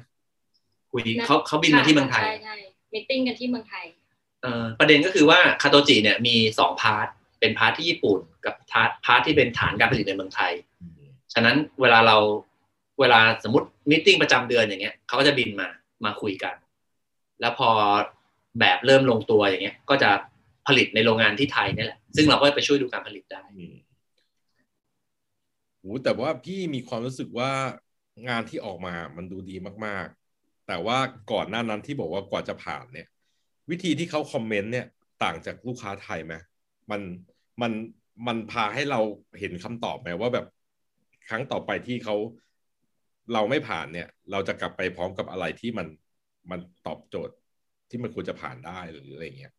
[0.93, 2.57] คุยเขาเขาบินมาที่เมืองไทยใช่ใช่
[2.93, 3.85] meeting กันที่เมืองไทย
[4.43, 7.09] เอ่อประเด็นก็คือว่าคาโตจิเนี่ยมีสอง part
[7.41, 10.93] เป็น part ที่ญี่ปุ่น กับ part part ที่เป็นฐานการผลิตในเมืองไทยอืม
[11.33, 12.17] ฉะนั้นเวลาเรา
[13.01, 15.69] เวลาสมมติ meeting ประจำเดือนอย่างเงี้ยเขาก็จะบินมา
[16.05, 16.55] มาคุยกัน
[17.41, 17.71] แล้วพอ
[18.61, 20.11] แบบเริ่มลงตัวอย่างเงี้ย ก็จะ
[20.67, 23.77] ผลิตในโรงงานที่ไทยนี่แหละ ซึ่งเราก็ไปช่วยดูการผลิตได้อืม
[25.79, 27.51] โหแต่ว่าพี่มีความรู้สึกว่า
[28.29, 30.99] งานที่ออกมามันดูดีมาก ๆ แต่ว่า
[31.33, 33.09] ก่อนหน้านั้นที่บอกว่ากว่าจะผ่านเนี่ย
[33.71, 34.87] วิธีที่เขาคอมเมนต์เนี่ย
[35.23, 36.35] ต่างจากลูกค้าไทยไหม
[36.91, 37.03] มัน
[37.63, 37.73] มัน
[38.27, 39.01] มันพาให้เรา
[39.39, 40.47] เห็นคำตอบไหมว่าแบบ
[41.29, 42.17] ครั้งต่อไปที่เขา
[43.33, 45.87] เราไม่ผ่านเนี่ย เราจะกลับไปพร้อมกับอะไรที่มัน
[46.51, 47.35] มันตอบโจทย์
[47.91, 49.53] ที่มันควรจะผ่านได้หรืออะไรเงี้ย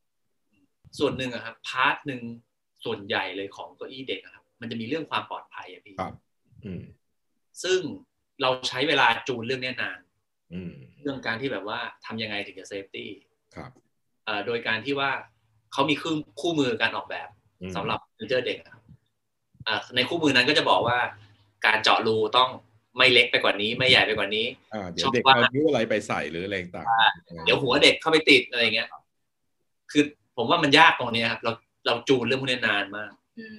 [1.00, 2.22] ส่วนหนึ่งอะครับ part หนึ่ง
[2.86, 6.16] ส่วนใหญ่เลยของเก้าอี้เด็กอะครับ มันจะมีเรื่องความปลอดภัยอะพี่ครับ
[6.66, 6.84] อืม
[7.64, 7.80] ซึ่ง
[8.42, 10.00] เราใช้เวลาจูนเรื่องเนี้ยนาน
[10.54, 13.10] อืมเรื่องการที่แบบว่าทำยังไงถึงจะ safety
[13.56, 13.72] ครับ
[14.26, 15.12] เอ่อโดยการที่ว่า
[15.74, 17.28] เขามีเครื่องคู่มือการออกแบบ
[17.62, 18.82] อืมสำหรับฟิวเจอร์เด็กอะครับ
[19.68, 20.98] อ่าในคู่มือนั้นก็จะบอกว่า
[21.66, 22.50] การเจาะรูต้อง
[22.98, 28.90] ไม่เล็กไปกว่านี้ไม่ใหญ่ไปกว่านี้อ่าเดี๋ยชอวบเด็กว่าเอานิ้วอะไรไปใส่หรืออะไรต่างๆเดี๋ยวหัวเด็กเข้าไปติดอะไรเงี้ย
[29.92, 30.04] คือ
[30.38, 31.52] ผมว่ามันยากตรงเนี้ยครับเรา
[31.86, 33.58] เราจูนเรื่องพวกนี้นานมากอืม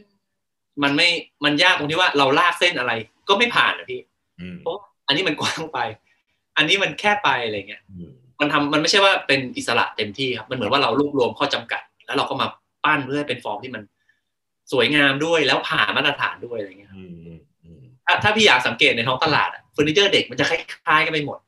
[0.83, 1.09] มันไม่
[1.44, 2.92] มันยากตรงที่ว่าเราลากเส้นอะไร
[3.29, 4.01] ก็ไม่ผ่านอะพี่
[4.40, 5.79] อืมเพราะอันนี้มันกว้างไป
[6.57, 12.47] อันนี้มันแค่ไปอะไรเงี้ยอืมมันทำมันไม่ใช่ว่าเป็นอิสระเต็มที่ครับ มันเหมือนว่าเรารวบรวมข้อจำกัด แล้วเราก็มา
[12.85, 13.83] ปั้นเพื่อให้เป็นฟอร์มที่มัน
[14.73, 21.38] สวยงามด้วยแล้วผ่านมาตรฐานด้วยอะไรเงี้ยครับอืมอืมอืมถ้าถ้าพี่อยากสังเกตในท้องตลาดอะเฟอร์นิเจอร์เด็กมันจะคล้ายๆกันไปหมด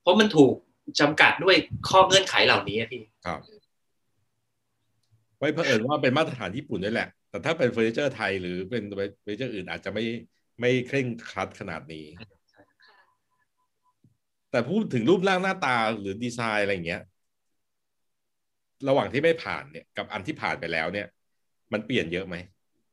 [0.00, 0.54] เพราะมันถูก
[1.00, 1.56] จำกัดด้วย
[1.88, 3.40] ข้อเงื่อนไขเหล่านี้อะพี่ครับ
[5.38, 8.82] ไว้เผอิญว่าเป็นมาตรฐานญี่ปุ่นด้วยแหละ แต่ถ้าเป็นเฟอร์นิเจอร์ไทยหรือเป็น
[9.22, 10.04] เฟอร์นิเจอร์อื่นอาจจะไม่
[10.60, 12.28] ไม่เคร่งครัดขนาดนี้ค่ะ
[14.50, 17.02] แต่พูดถึงรูปร่างหน้าตาหรือดีไซน์อะไรอย่างเงี้ย
[18.88, 21.06] ระหว่างที่ไม่ผ่านเนี่ยกับอันที่ผ่านไปแล้วเนี่ย
[21.72, 22.36] มันเปลี่ยนเยอะไหม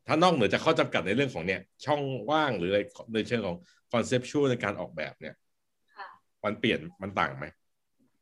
[0.08, 2.80] ถ้านอกเหนือจากข้อจำกัดในเรื่องของเนี่ย ช่องว่างหรืออะไร
[3.14, 3.58] ในเชิงของ
[3.92, 5.36] conceptual ในการออกแบบเนี่ย
[5.98, 6.08] ค่ะ
[6.46, 7.46] มันเปลี่ยนมันต่างไหม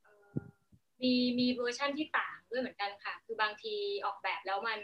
[0.04, 0.34] เอ่อ
[1.04, 3.76] มีมีเวอร์ชั่นที่ต่างด้วยเหมือนกันค่ะ คือบางที
[4.06, 4.80] ออกแบบแล้วมัน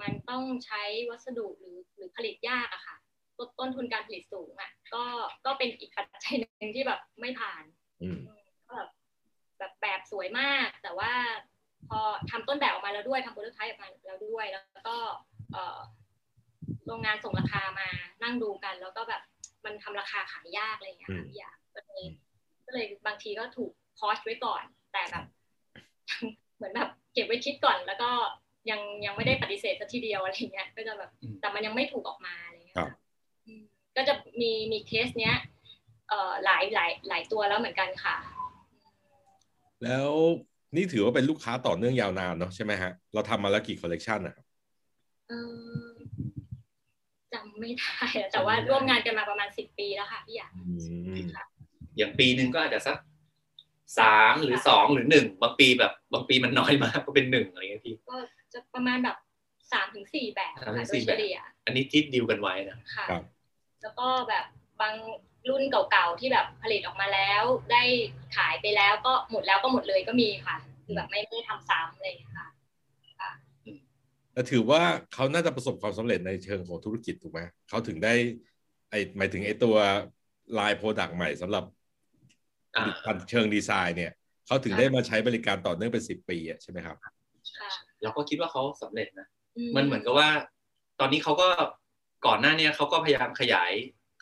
[0.00, 2.96] มันต้องใช้วัสดุหรือหรือผลิตยากอะค่ะ
[3.38, 5.04] ต้นต้นทุนการผลิตสูงอะก็
[5.44, 7.64] ก็เป็นอีกปัจจัยหนึ่งที่แบบไม่ผ่าน
[8.02, 8.20] อืม
[8.68, 8.90] ก็แบบ
[9.58, 11.12] แบบแบบสวยมาก แต่ว่า
[11.88, 11.98] พอ
[12.30, 14.96] ทำต้นแบบออกมาแล้วด้วยทำโปรโตไทป์ออกมาแล้วด้วย แล้วก็
[15.52, 15.78] เอ่อ
[16.86, 17.88] โรงงานส่งราคามา
[18.22, 19.22] นั่งดูกัน แล้วก็แบบ
[19.64, 22.04] มันทำราคาขายยากอะไรอย่างเงี้ยค่ะพี่อยากก็เลย
[22.66, 24.62] ก็เลยบางทีก็ถูกพอสไว้ก่อน
[24.92, 25.24] แต่แบบ
[26.56, 28.10] เหมือนแบบเก็บไว้คิดก่อน แล้วก็
[28.70, 32.90] ยังยังไม่ได้ปฏิเสธสักทีเดียวอะไรเงี้ย ก็จะแบบอืมแต่มันยังไม่ถูกออกมาอะไรเงี้ยครับ
[33.46, 33.62] อืม
[33.96, 35.34] ก็จะมีมีเคสเนี้ย
[36.08, 38.16] เอ่อหลายหลายหลายตัวแล้วเหมือนกันค่ะ
[39.84, 40.10] แล้ว
[40.76, 44.44] นี่ถือว่าเป็นลูกค้าต่อเนื่องยาวนานเนาะใช่ไหมฮะ เราทำมาแล้วกี่คอลเลกชันนะครับ
[45.28, 45.32] เอ
[45.82, 45.86] อ
[47.32, 50.62] จำไม่ได้อะแต่ว่าร่วมงานกันมาประมาณสิบปีแล้วค่ะพี่อยากอื
[51.18, 51.44] มค่ะ
[51.96, 52.98] อย่างปีหนึ่งก็อาจจะสัก
[53.98, 58.16] สามหรือสองหรือหนึ่งบางปีแบบบางปีมันน้อยมากก็เป็นหนึ่งอะไรเงี้ยพี่ก็
[58.52, 59.16] จะประมาณแบบ
[59.72, 63.22] สามถึงสี่แบบสามถึค่ะงโดสี่ยแบเฉบลี่ยอันนี้ที่ดีลกันไว้นะค่ะครับ
[63.82, 64.44] แล้วก็แบบ
[64.80, 64.94] บาง
[65.48, 67.82] รุ่นเก่าๆที่แบบผลิตออกมาแล้ว ได้
[68.36, 72.48] ขายไปแล้วก็หมดแล้วก็หมดเลยก็มีค่ะคือแบบไม่ไม่ได้ทำซ้ำอะไรอย่างเลยค่ะ
[74.32, 74.82] แต่ถือว่า
[75.14, 78.14] เขาน่าจะประสบความสำเร็จในเชิงของธุรกิจถูกไหมเขาถึงได้
[78.90, 79.76] ไอหมายถึงไอตัว
[80.58, 81.64] ลายโปรดักต์ใหม่สำหรับ
[82.76, 84.12] อ่าผลิตภัณฑ์เชิงดีไซน์เนี่ย
[84.46, 86.96] เขาถึงได้มาใช้บริการต่อเนื่องเป็นสิบปีอะใช่ไหมครับ
[87.58, 87.70] ค่ะ
[88.02, 90.28] เราก็คิดว่าเขาสำเร็จนะอืมันเหมือนกับว่า
[91.00, 91.48] ตอนนี้เขาก็
[92.26, 93.72] ก่อนหน้าเนี้เขาก็พยายามขยาย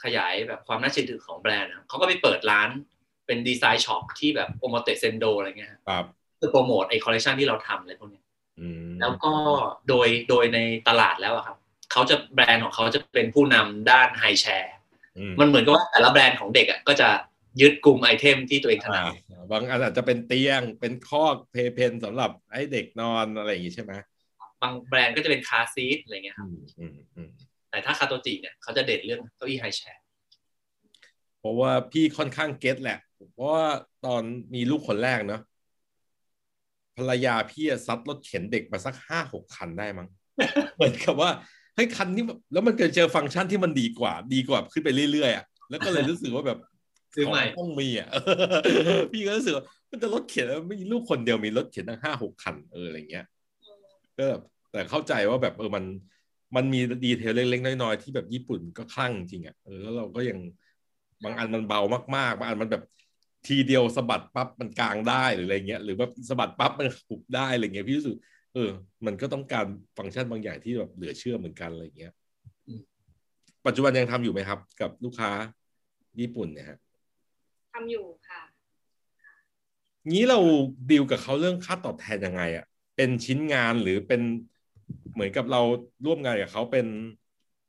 [0.04, 2.68] ขยายแบบความน่าเชื่อถือของแบรนด์นะเขาก็ไปเปิดร้าน
[3.26, 6.04] เป็น design shop ที่แบบโปรโมเตเซนโดอะไรเงี้ยครับครับ
[6.40, 8.24] คือโปรโมทไอคอลเลคชันที่เราทำอะไรพวกเนี้ย
[8.60, 9.32] อืมแล้วก็
[9.88, 11.56] โดยโดยในตลาดแล้วอะครับ
[11.92, 14.74] เขาจะแบรนด์ของเขาจะเป็นผู้นำด้าน high chair
[15.18, 17.08] อืมมันเหมือนกับว่าแต่ละแบรนด์ของเด็กอะก็จะ
[17.60, 23.92] ยึดกลุ่ม item ที่ตัวเองถนัดอ่าบางอันอาจจะเป็นเตียงเป็นคอก playpen สำหรับให้เด็กนอนอะไรอย่างงี้ใช่ไหม
[24.62, 27.30] บางแบรนด์ก็จะเป็น car seat อะไรเงี้ยคอืรับมอืมอืม
[27.70, 30.02] แต่ถ้า Katoji เนี่ยเขาจะเด่นเรื่องเก้าอี้ high chair
[31.40, 32.98] เพราะว่าพี่ค่อนข้าง get แหละ
[33.32, 33.66] เพราะว่า
[34.06, 34.22] ตอน
[34.54, 35.40] มีลูกคนแรกเนาะ
[36.96, 40.08] ภรรยาพี่อะซัดรถเข็นเด็กมาสักห้าหกคันได้มั้ง
[40.76, 41.30] เหมือนกับว่า
[41.74, 46.58] เฮ้ยคันนี้แบบแล้วมันเกิดเจอฟังก์ชันที่มันดีกว่า ดีกว่าขึ้นไปเรื่อยๆอะแล้วก็เลยรู้สึกว่าแบบ
[47.14, 48.08] ซื้อใหม่ขงต้องมีอะ
[49.12, 53.26] พี่ก็รู้สึกว่ามันจะรถเข็นแล้วไม่มีลูกคนเดียวมีรถเข็นตั้งห้าหกคันเอออะไรเงี้ย
[54.18, 55.84] ก็แบบแต่เข้าใจว่าแบบเออมัน
[56.54, 60.38] มันมีดีเทลเล็กๆน้อยๆที่แบบญี่ปุ่นก็คลั่งจริงอะเออแล้วเราก็ยัง
[61.24, 61.80] บางอันมันเบา
[62.16, 62.82] มากๆบางอันมันแบบ
[63.46, 68.16] ทีเดียวสะบัดปั๊บมันกลางได้หรืออะไรเงี้ยหรือแบบสะบัดปั๊บมันหุบได้อะไรเงี้ยพี่รู้สึก
[68.54, 68.70] เออ
[69.06, 69.66] มันก็ต้องการ
[69.98, 72.12] ฟังก์ชันบางอย่างที่แบบเหลือเชื่อเหมือนกันอะไรเงี้ย
[72.66, 72.80] อืม
[73.66, 75.30] ปัจจุบันยังทำอยู่ไหมครับ กับลูกค้า
[76.20, 76.78] ญี่ปุ่นเนี่ยฮะ
[77.72, 78.40] ทำอยู่ค่ะ
[80.10, 80.38] งี้เรา
[80.90, 82.64] ดีลกับเขาเรื่องค่าตอบแทนยังไงอะ่ะ
[82.96, 84.22] เป็นชิ้นงานหรือเป็น
[85.16, 85.60] เหมือนกับเรา
[86.06, 86.86] ร่วมงานกับเขาเป็น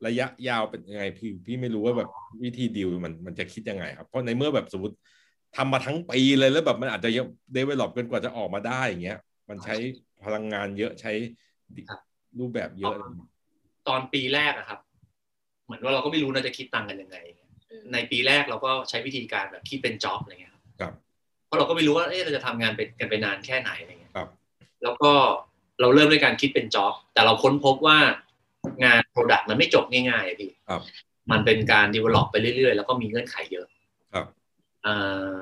[0.07, 2.09] ระยะยาวเป็นยังไงพี่พี่ไม่รู้ว่าแบบ
[2.43, 4.95] วิธีดีลมันมันจะคิดยังไงครับ เพราะในเมื่อแบบสมมติ
[5.57, 9.75] ทำมาทั้งปีเลยแล้วแบบมันอาจจะยังdevelop กันกว่าจะออกมาได้อย่างเงี้ย มันใช้
[10.25, 11.11] พลังงานเยอะใช้
[11.89, 11.99] ครับ
[12.39, 12.95] รูปแบบเยอะ
[13.87, 14.79] ตอนปีแรกอะครับ
[15.65, 17.17] เหมือนว่าเราก็ไม่รู้เราจะคิดตังค์กันยังไง
[17.71, 20.93] อืมในปีแรกเราก็ใช้วิธีการแบบคิดเป็น job อะไรเงี้ยครับครับ
[21.45, 24.29] เพราะเราก็ไม่รู้ว่าเอ๊ะเราจะทำงานเป็นกันไปนานแค่ไหนอะไรเงี้ยครับ
[24.83, 25.11] แล้วก็
[25.79, 27.97] เราเริ่มด้วยการคิดเป็น job แต่เราค้นพบว่า
[28.83, 30.81] งาน product มันไม่จบง่ายๆอะพี่ครับ
[31.31, 33.67] มันเป็นการ develop ไปเรื่อยๆ แล้วก็มีเงื่อนไขเยอะ
[34.13, 34.25] ครับ
[34.85, 35.41] อ่า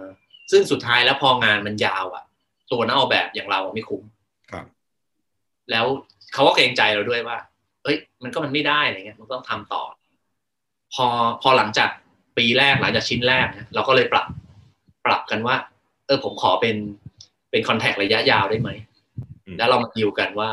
[0.52, 2.24] ซึ่งสุดท้ายแล้วพองานมันยาวอะ
[2.72, 4.04] ตัวนักออกแบบอย่างเราอะไม่คุ้ม
[4.52, 4.66] ครับ
[5.72, 5.86] แล้ว
[6.34, 7.38] เขาก็เกรงใจเราด้วยว่า
[7.84, 9.84] เอ้ย มันก็มันไม่ได้อะไรเงี้ย มันก็ต้องทำต่อ
[10.94, 11.08] พอ
[11.42, 11.90] พอหลังจาก
[12.38, 14.26] ปีแรกหลังจากชิ้นแรกเนี่ยเราก็เลยปรับ
[15.06, 15.56] ปรับกันว่า
[16.06, 16.76] เออผมขอเป็น
[17.52, 18.95] เป็นคอนแทคระยะยาวได้ไหมอืม
[19.58, 20.52] แล้วเรามาดีลกันว่า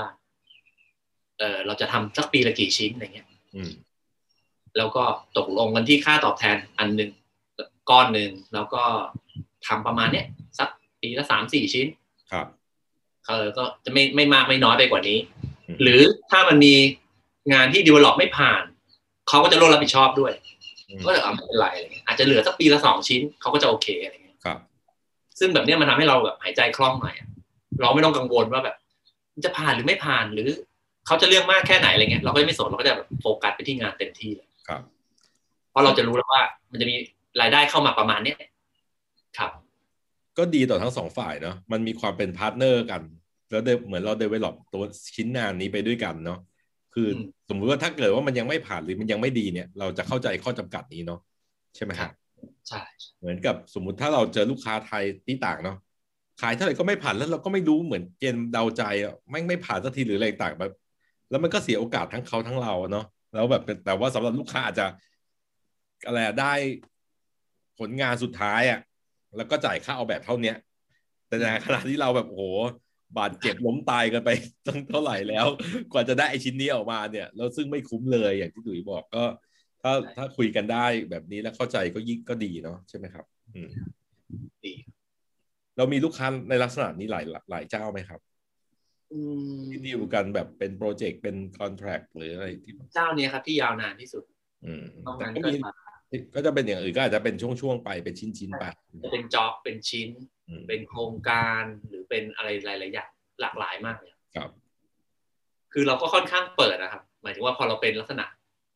[1.39, 3.71] เออเราจะทำสักปีละกี่ชิ้นอะไรเงี้ยอืม
[4.77, 5.05] แล้วก็
[5.37, 7.11] ตกลงกันที่ค่าตอบแทนอันหนึ่ง
[7.91, 8.83] ก้อนหนึ่งแล้วก็
[9.67, 10.27] ทำประมาณเนี้ย
[10.59, 10.69] สัก
[11.01, 11.87] ปีละสามสี่ชิ้น
[12.33, 12.47] ครับ
[13.29, 15.19] เออก็จะไม่ไม่มากไม่น้อยไปกว่านี้
[15.69, 16.01] อืมหรือ
[16.31, 16.75] ถ้ามันมี
[17.53, 18.63] งานที่ develop ไม่ผ่าน
[19.29, 20.33] เขาก็จะร่วมรับผิดชอบด้วย
[20.89, 24.59] อืมก็จะเอาไม่เป็นไรอะไรเงี้ยอาจจะเหลือสักปีละสองชิ้นเขาก็จะโอเคอะไรเงี้ยครับ
[25.39, 27.29] ซึ่งแบบเนี้ยมันทำให้เราแบบหายใจคล่องหน่อยอะ
[27.81, 28.82] เราไม่ต้องกังวลว่าแบบมัน
[29.45, 30.49] จะผ่านหรือไม่ผ่านหรือ
[31.07, 34.83] เขาจะเลือกมากแค่ไหนอะไรเงี้ยเราก็ไม่สนเราก็จะแบบโฟกัสไปที่งานเต็มที่เลยครับ
[35.71, 36.97] เพราะเราจะรู้แล้วว่า มันจะมี
[37.41, 38.39] รายได้เข้ามาประมาณเนี้ย
[39.39, 39.51] ครับ
[40.39, 43.03] ก็ดีต่อทั้งสองฝ่ายเนาะมันมีความเป็น partner กัน
[43.51, 46.39] แล้วเดเหมือนเรา develop ตัวชิ้นงานนี้ไปด้วยกันเนาะ
[46.95, 51.21] คืออมสมมุติว่าถ้าเกิดว่ามันยังไม่ผ่านหรือมันยังไม่ดีเนี่ย เราจะเข้าใจข้อจำกัดนี้เนาะ
[51.77, 52.13] ใช่ไหมครับ
[52.69, 52.83] ใช่
[53.19, 55.77] เหมือนกับสมมุติถ้าเราเจอลูกค้าไทยที่ต่างเนาะ
[56.41, 60.73] ขายเท่าไหร่ก็ไม่ผ่านแล้วเราก็ไม่รู้เหมือนเกณฑ์เดาใจอะไม่ไม่ผ่านสักทีหรืออะไรต่างแบบ
[61.31, 64.87] แล้วมันก็เสียโอกาสทั้งเขาทั้งเราเนาะแล้วแบบแต่ว่าสำหรับลูกค้าอาจจะ
[66.07, 66.53] อะไรได้
[67.79, 68.81] ผลงานสุดท้ายอะ
[69.37, 70.57] แล้วก็จ่ายค่าเอาแบบเท่าเนี้ย
[71.27, 72.43] แต่ในขณะที่เราแบบโอ้โห
[73.19, 74.31] บาดเจ็บล้มตายกันไป
[74.67, 75.47] ตั้งเท่าไหร่แล้ว
[75.93, 79.25] กว่าจะได้ไอชิ้นนี้ออกมาเนี่ยแล้วซึ่งไม่คุ้มเลยอย่างที่ตุ๋ยบอกก็
[79.83, 83.25] ถ้าถ้าคุยกันได้แบบนี้แล้วเข้าใจก็ยิ่งก็ดีเนาะใช่ไหมครับ
[83.55, 83.69] อืม
[84.65, 84.73] ดี
[85.77, 88.21] เรามีลูกค้าในลักษณะนี้หลายหลายเจ้าไหมครับ
[89.13, 89.21] อื
[89.57, 94.25] มที่ดีลกันแบบเป็นโปรเจกต์เป็นคอนแทรคหรืออะไรที่เจ้าเนี้ยครับที่ยาวนานที่สุด
[94.65, 95.73] อืมนอกแต่นั้นก็ก็มีมา
[96.35, 98.65] ก็จะเป็นอย่างอื่นก็อาจจะเป็นช่วงๆไปเป็นชิ้นๆไป
[99.05, 100.09] จะเป็นจ็อบเป็นชิ้น
[100.49, 103.11] อืมเป็นโครงการหรือเป็นอะไรหลายๆอย่าง
[103.41, 104.51] หลากหลายมากเลยครับ
[105.73, 108.25] คือเราก็ค่อนข้างเปิดนะครับ หมายถึงว่าพอเราเป็นลักษณะ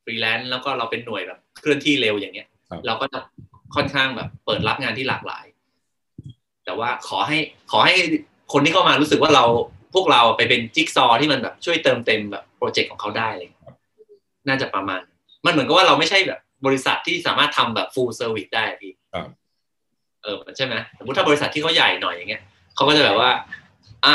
[0.04, 3.18] ฟรีแลนซ์แล้วก็เราเป็นหน่วยแบบ เคลื่อนที่เร็วอย่างเงี้ยครับเราก็จะ
[3.76, 5.44] ค่อนข้างแบบเปิดรับงานที่หลากหลาย
[6.66, 7.38] แต่ว่าขอให้
[7.70, 7.94] ขอให้
[8.52, 9.44] คนที่เข้ามารู้สึกว่าเรา
[9.94, 13.48] พวกเราไปเป็นจิ๊กซอว์ที่มันแบบช่วยเติมเต็มแบบโปรเจกต์ของเขาได้เลย
[14.48, 15.00] น่าจะประมาณ
[15.46, 19.28] มันเหมือนกับว่าเราไม่ใช่แบบบริษัทที่สามารถทำแบบ full service ได้อะพี่ครับ
[20.22, 22.42] เออใช่ไหมสมมติถ้าบริษัทที่เขาใหญ่หน่อยอย่างเงี้ย
[22.74, 23.30] เขาก็จะแบบว่า
[24.04, 24.14] อ่า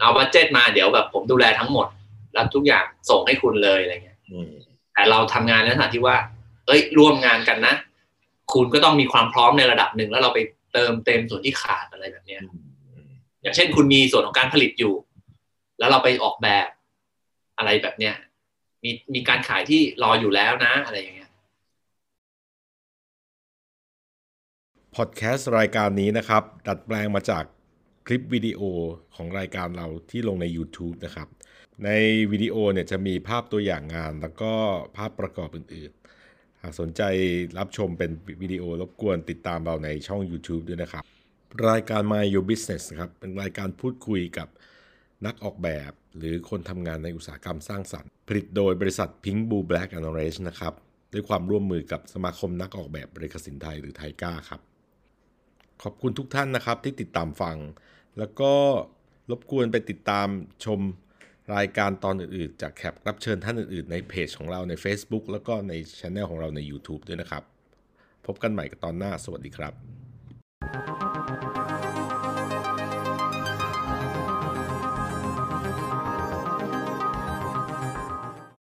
[0.00, 1.86] เอา budget มาเดี๋ยวแบบผมดูแลทั้งหมด
[2.36, 4.50] รับทุกอย่างส่งให้คุณเลยอะไรเงี้ยอืม
[4.94, 6.16] แต่เราทำงานในลักษณะที่ว่า
[6.66, 7.74] เอ้ยร่วมงานกันนะ
[8.52, 10.38] คุณก็ต้องมีความพร้อมในระดับหนึ่งแล้วเราไป
[10.72, 12.42] เติมเต็มส่วนที่ขาดอะไรแบบเนี้ย
[12.94, 13.10] อืม
[13.42, 14.94] อย่างเช่นคุณมีส่วนของการผลิตอยู่
[15.78, 16.68] แล้วเราไปออกแบบ
[17.58, 18.14] อะไรแบบเนี้ย
[18.84, 21.30] มีมีการขายที่รออยู่แล้วนะอะไรอย่างเงี้ย
[24.96, 27.44] พอดแคสต์รายการนี้นะครับ ดัดแปลงมาจาก
[28.06, 28.60] คลิปวิดีโอ
[29.14, 31.28] ของรายการเราที่ลงใน YouTube นะครับ
[31.84, 31.90] ใน
[32.32, 34.52] วิดีโอเนี่ยจะมีภาพตัวอย่างงานแล้วก็
[34.96, 36.07] ภาพประกอบอื่นๆ
[36.62, 37.02] หากสนใจ
[37.58, 38.10] รับชมเป็น
[38.42, 41.04] วิดีโอรบกวนติดตามเราในช่อง YouTube ด้วยนะครับ
[41.68, 44.48] รายการ My Your Business ครับเป็นรายการพูดคุยกับ
[45.26, 50.74] นักออกแบบ หรือคนทำงานในอุตสาหกรรมสร้างสรรค์ ผลิตโดยบริษัท Pink Blue Black and Orange นะครับ
[51.12, 54.60] ด้วยความร่วมมือกับสมาคมนักออกแบบบริกสินไทยหรือไทก้าครับ
[55.82, 57.56] ขอบคุณทุกท่านนะครับที่ติดตามฟัง
[58.18, 58.52] แล้วก็
[59.30, 60.28] รบกวนไปติดตาม
[60.64, 60.80] ชม
[61.54, 67.42] รายการตอนอื่นๆ จากแขกรับเชิญท่านอื่นๆ ในเพจของเราใน Facebook แล้วก็ในช anel ของเราใน YouTube ด้วยนะครับ
[68.26, 69.72] พบกันใหม่กับตอนหน้า สวัสดีครับ